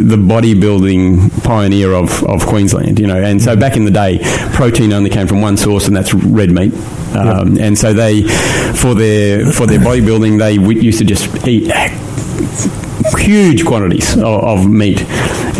[0.00, 3.22] the bodybuilding pioneer of, of Queensland, you know.
[3.22, 4.18] And so back in the day,
[4.54, 6.72] protein only came from one source, and that's red meat.
[7.14, 8.22] Um, And so they,
[8.74, 11.70] for their for their bodybuilding, they w- used to just eat
[13.18, 15.02] huge quantities of, of meat,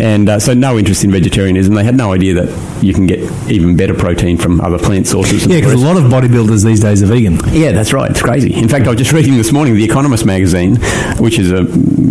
[0.01, 1.73] and uh, so no interest in vegetarianism.
[1.75, 2.49] They had no idea that
[2.81, 3.19] you can get
[3.49, 5.45] even better protein from other plant sources.
[5.45, 7.39] Yeah, because a lot of bodybuilders these days are vegan.
[7.51, 8.09] Yeah, that's right.
[8.11, 8.53] It's crazy.
[8.53, 10.77] In fact, I was just reading this morning The Economist magazine,
[11.19, 11.63] which is a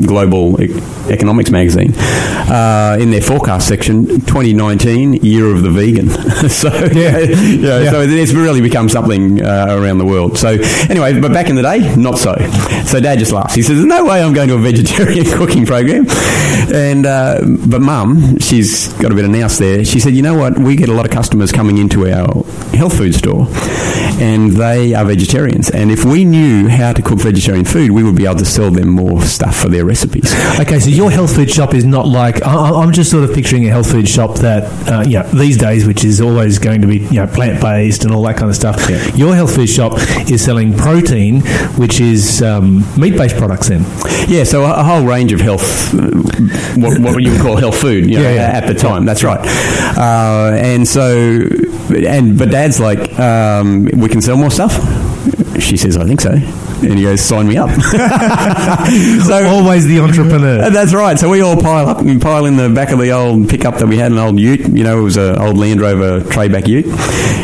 [0.06, 0.70] global e-
[1.08, 6.08] economics magazine, uh, in their forecast section, 2019 year of the vegan.
[6.48, 7.18] so yeah,
[7.80, 7.90] Yeah.
[7.90, 10.38] so it's really become something uh, around the world.
[10.38, 10.48] So
[10.88, 12.34] anyway, but back in the day, not so.
[12.86, 13.54] So Dad just laughs.
[13.54, 16.06] He says, "There's no way I'm going to a vegetarian cooking program."
[16.72, 19.84] And uh, but Mum, she's got a bit of nous there.
[19.84, 20.58] She said, "You know what?
[20.62, 22.26] We get a lot of customers coming into our
[22.74, 23.46] health food store,
[24.20, 25.70] and they are vegetarians.
[25.70, 28.70] And if we knew how to cook vegetarian food, we would be able to sell
[28.70, 32.42] them more stuff for their recipes." Okay, so your health food shop is not like
[32.42, 35.56] I, I'm just sort of picturing a health food shop that uh, you know these
[35.56, 38.50] days, which is always going to be you know plant based and all that kind
[38.50, 38.78] of stuff.
[39.16, 39.94] Your health food shop
[40.30, 41.40] is selling protein,
[41.76, 43.68] which is um, meat based products.
[43.68, 43.84] Then
[44.28, 46.10] Yeah, so a, a whole range of health, uh,
[46.76, 48.58] what, what you would call health food, you know, Yeah, yeah.
[48.58, 49.04] at the time.
[49.04, 49.40] That's right.
[49.96, 51.46] Uh, and so,
[51.94, 54.72] and but Dad's like, um, we can sell more stuff.
[55.60, 56.32] She says, I think so.
[56.82, 57.70] And he goes, sign me up.
[57.80, 60.70] so always the entrepreneur.
[60.70, 61.18] That's right.
[61.18, 63.86] So we all pile up and pile in the back of the old pickup that
[63.86, 64.60] we had, an old Ute.
[64.68, 66.86] You know, it was an old Land Rover trayback Ute,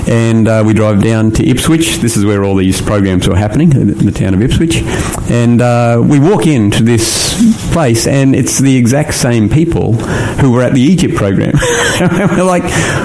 [0.08, 1.96] and uh, we drive down to Ipswich.
[1.98, 4.76] This is where all these programs were happening, in the town of Ipswich,
[5.30, 7.26] and uh, we walk into this
[7.72, 11.52] place, and it's the exact same people who were at the Egypt program.
[12.00, 12.64] We're like,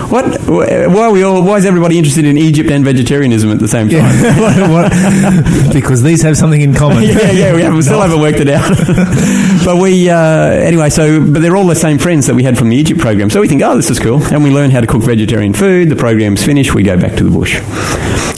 [0.09, 0.39] what?
[0.47, 1.43] Why are we all?
[1.43, 4.01] Why is everybody interested in Egypt and vegetarianism at the same time?
[4.39, 7.03] What- what- because these have something in common.
[7.03, 8.77] yeah, yeah, we, haven't, we still haven't worked it out.
[9.65, 12.69] but we, uh, anyway, so, but they're all the same friends that we had from
[12.69, 13.29] the Egypt program.
[13.29, 14.21] So we think, oh, this is cool.
[14.23, 15.89] And we learn how to cook vegetarian food.
[15.89, 16.73] The program's finished.
[16.73, 17.59] We go back to the bush.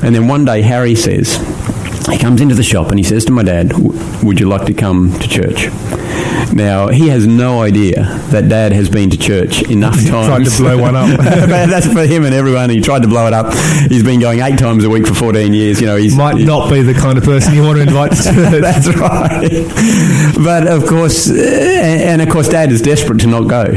[0.03, 1.38] And then one day, Harry says,
[2.07, 3.71] he comes into the shop and he says to my dad,
[4.23, 5.69] would you like to come to church?
[6.53, 10.27] Now, he has no idea that dad has been to church enough times.
[10.27, 11.19] Tried to blow one up.
[11.19, 12.69] that's for him and everyone.
[12.69, 13.53] He tried to blow it up.
[13.89, 15.81] He's been going eight times a week for 14 years.
[15.81, 18.11] You know, he's Might he- not be the kind of person you want to invite
[18.11, 18.61] to church.
[18.61, 20.33] that's right.
[20.43, 23.65] But of course, uh, and, of course, Dad is desperate to not go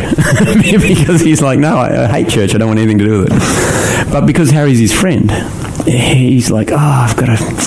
[0.63, 2.55] because he's like, no, I, I hate church.
[2.55, 4.13] I don't want anything to do with it.
[4.13, 5.31] But because Harry's his friend,
[5.87, 7.66] he's like, oh, I've got to.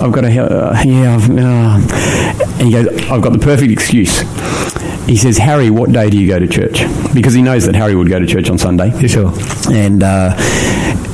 [0.00, 4.20] I've got to, uh, yeah, I've, uh, and he goes, I've got the perfect excuse.
[5.06, 6.82] He says, Harry, what day do you go to church?
[7.14, 9.32] Because he knows that Harry would go to church on Sunday Yeah, sure.
[9.72, 10.34] and uh,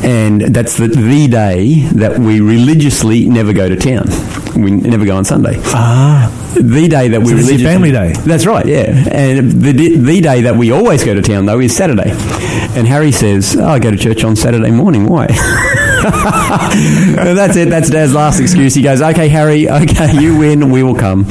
[0.03, 4.07] and that's the, the day that we religiously never go to town.
[4.61, 5.55] We never go on Sunday.
[5.67, 8.13] Ah, The day that we So is your religiously- family day?
[8.27, 8.91] That's right, yeah.
[9.11, 12.11] And the the day that we always go to town though is Saturday.
[12.77, 15.07] And Harry says, oh, "I go to church on Saturday morning.
[15.07, 15.29] Why?"
[17.35, 17.71] That's it.
[17.71, 18.75] That's Dad's last excuse.
[18.75, 19.69] He goes, "Okay, Harry.
[19.71, 20.71] Okay, you win.
[20.71, 21.27] We will come."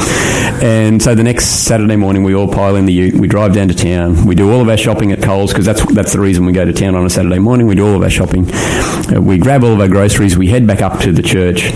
[0.61, 3.15] And so the next Saturday morning, we all pile in the Ute.
[3.15, 4.25] We drive down to town.
[4.25, 6.65] We do all of our shopping at Coles because that's that's the reason we go
[6.65, 7.67] to town on a Saturday morning.
[7.67, 8.49] We do all of our shopping.
[8.53, 10.37] Uh, we grab all of our groceries.
[10.37, 11.71] We head back up to the church.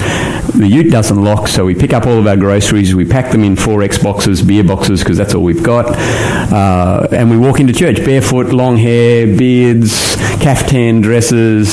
[0.58, 2.95] The Ute doesn't lock, so we pick up all of our groceries.
[2.95, 5.86] We pack them in four X boxes, beer boxes, because that's all we've got.
[5.88, 11.72] Uh, and we walk into church barefoot, long hair, beards, caftan dresses,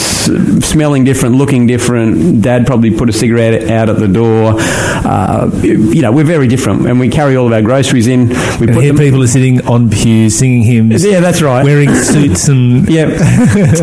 [0.66, 2.42] smelling different, looking different.
[2.42, 4.54] Dad probably put a cigarette out at the door.
[4.58, 8.28] Uh, you know, we're very different, and we carry all of our groceries in.
[8.28, 8.98] We and put here them.
[8.98, 11.02] people are sitting on pews singing hymns.
[11.04, 11.64] Yeah, that's right.
[11.64, 13.20] Wearing suits and Yep.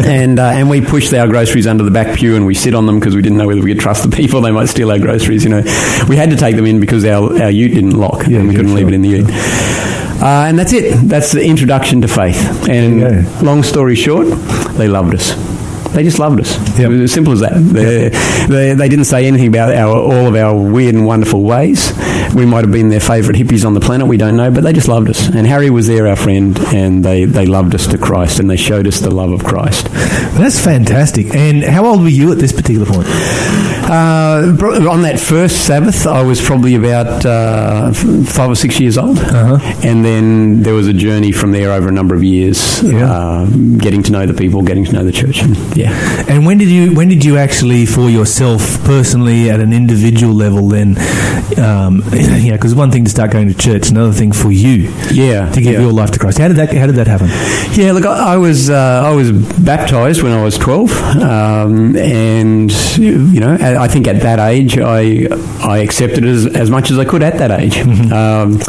[0.06, 2.86] and uh, and we push our groceries under the back pew and we sit on
[2.86, 4.42] them because we didn't know whether we could trust the people.
[4.42, 5.44] They might steal groceries.
[5.44, 5.62] You know,
[6.08, 8.56] we had to take them in because our, our ute didn't lock Yeah, and we
[8.56, 9.30] couldn't leave it in the ute.
[10.22, 10.94] Uh, and that's it.
[11.08, 12.70] That's the introduction to faith.
[12.70, 14.28] And long story short,
[14.78, 15.34] they loved us.
[15.94, 16.58] They just loved us.
[16.80, 16.80] Yep.
[16.80, 17.52] It was as simple as that.
[17.54, 18.10] They,
[18.48, 21.92] they, they didn't say anything about our, all of our weird and wonderful ways.
[22.34, 24.72] We might have been their favourite hippies on the planet, we don't know, but they
[24.72, 25.28] just loved us.
[25.28, 28.56] And Harry was there, our friend, and they, they loved us to Christ and they
[28.56, 29.90] showed us the love of Christ.
[30.38, 31.36] That's fantastic.
[31.36, 33.08] And how old were you at this particular point?
[33.84, 34.56] Uh,
[34.90, 39.58] on that first Sabbath, I was probably about uh, five or six years old, Uh-huh.
[39.84, 43.12] and then there was a journey from there over a number of years, Yeah.
[43.12, 43.46] uh,
[43.78, 45.92] getting to know the people, getting to know the church, and yeah.
[46.30, 50.70] And when did you when did you actually for yourself personally at an individual level
[50.70, 50.98] then
[51.58, 55.50] um, yeah because one thing to start going to church another thing for you Yeah,
[55.52, 55.82] to give yeah.
[55.82, 57.28] your life to Christ how did that how did that happen
[57.78, 62.72] Yeah, look, I I was uh, I was baptised when I was twelve, um, and
[62.98, 65.28] you know, I think at that age I
[65.62, 67.78] I accepted as as much as I could at that age.
[68.12, 68.60] Um,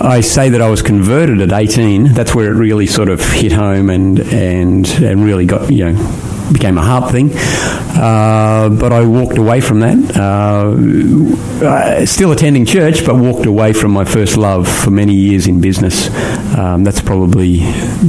[0.00, 2.12] I say that I was converted at eighteen.
[2.12, 6.29] That's where it really sort of hit home and and and really got you know
[6.52, 7.30] became a heart thing.
[7.34, 9.98] Uh, but I walked away from that.
[10.16, 15.60] Uh, still attending church, but walked away from my first love for many years in
[15.60, 16.08] business.
[16.56, 17.60] Um, that's probably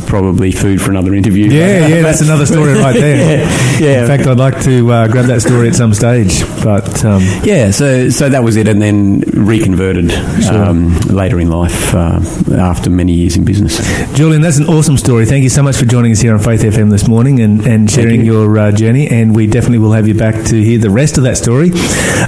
[0.07, 1.45] probably food for another interview.
[1.51, 3.17] yeah yeah that's another story right there
[3.79, 4.01] yeah, yeah.
[4.01, 7.71] in fact I'd like to uh, grab that story at some stage but um, Yeah,
[7.71, 10.11] so so that was it, and then reconverted
[10.49, 12.19] um, later in life uh,
[12.57, 13.77] after many years in business.
[14.13, 16.61] Julian that's an awesome story thank you so much for joining us here on Faith
[16.61, 18.30] FM this morning and, and sharing you.
[18.30, 21.23] your uh, journey and we definitely will have you back to hear the rest of
[21.23, 21.71] that story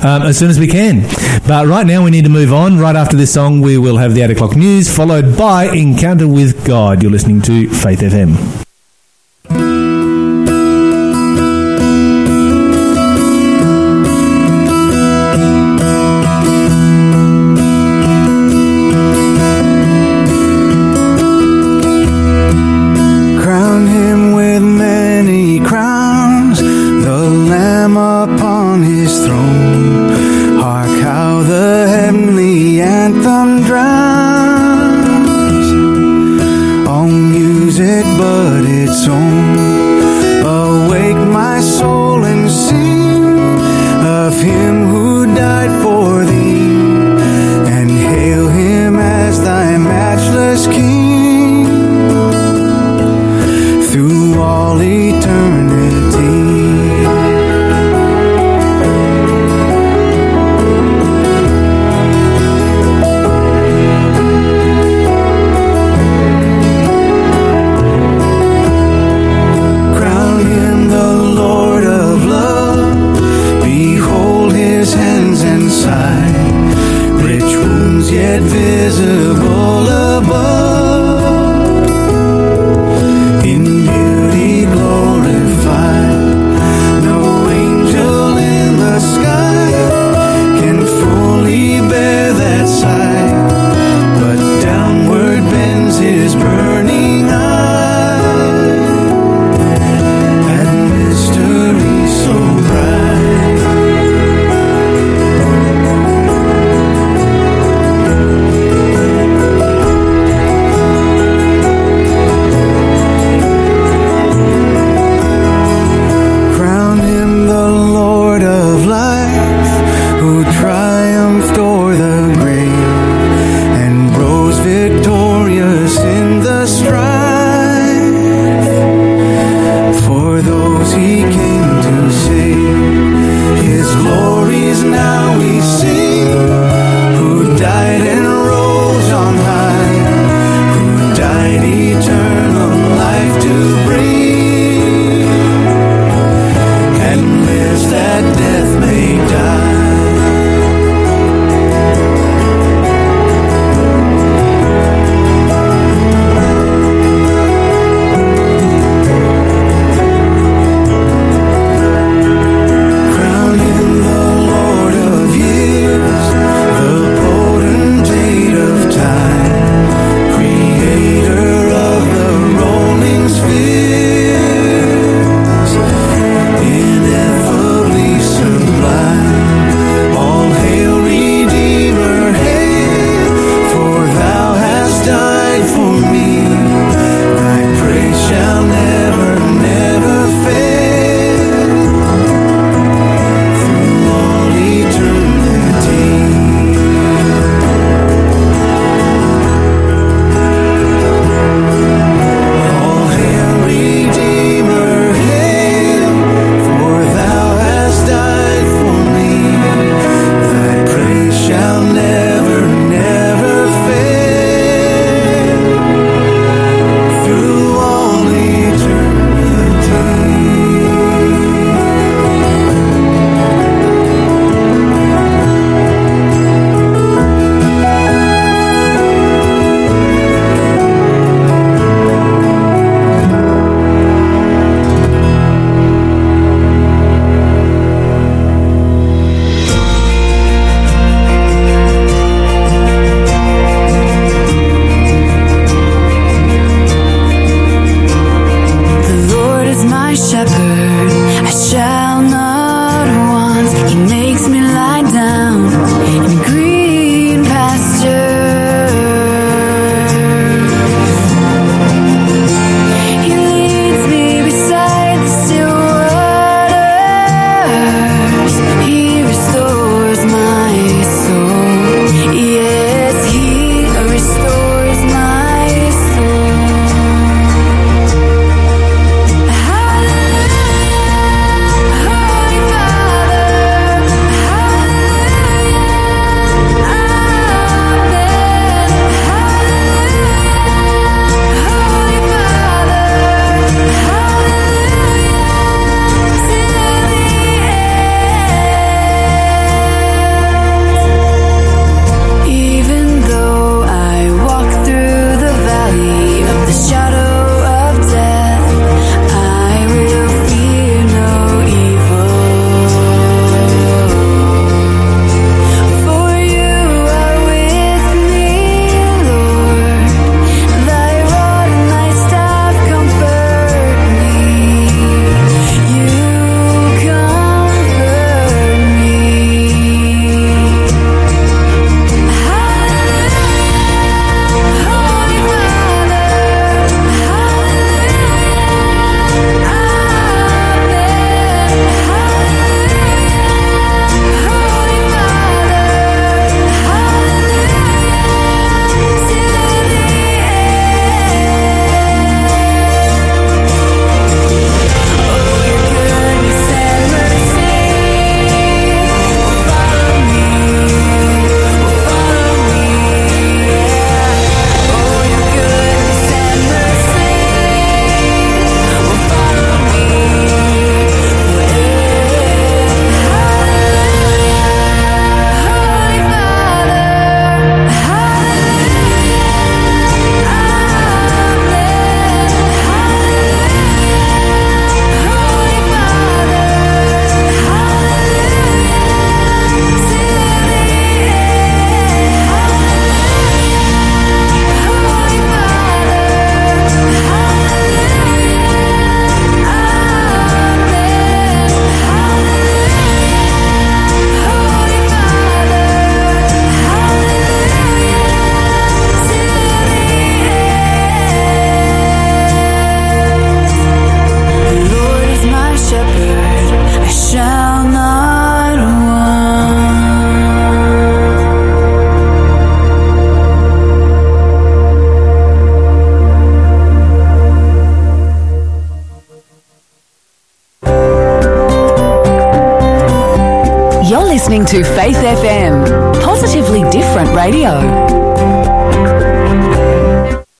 [0.04, 1.02] um, as soon as we can.
[1.48, 2.78] But right now we need to move on.
[2.78, 6.66] Right after this song we will have the 8 o'clock news followed by Encounter with
[6.66, 7.02] God.
[7.02, 8.64] You're listening to Faith FM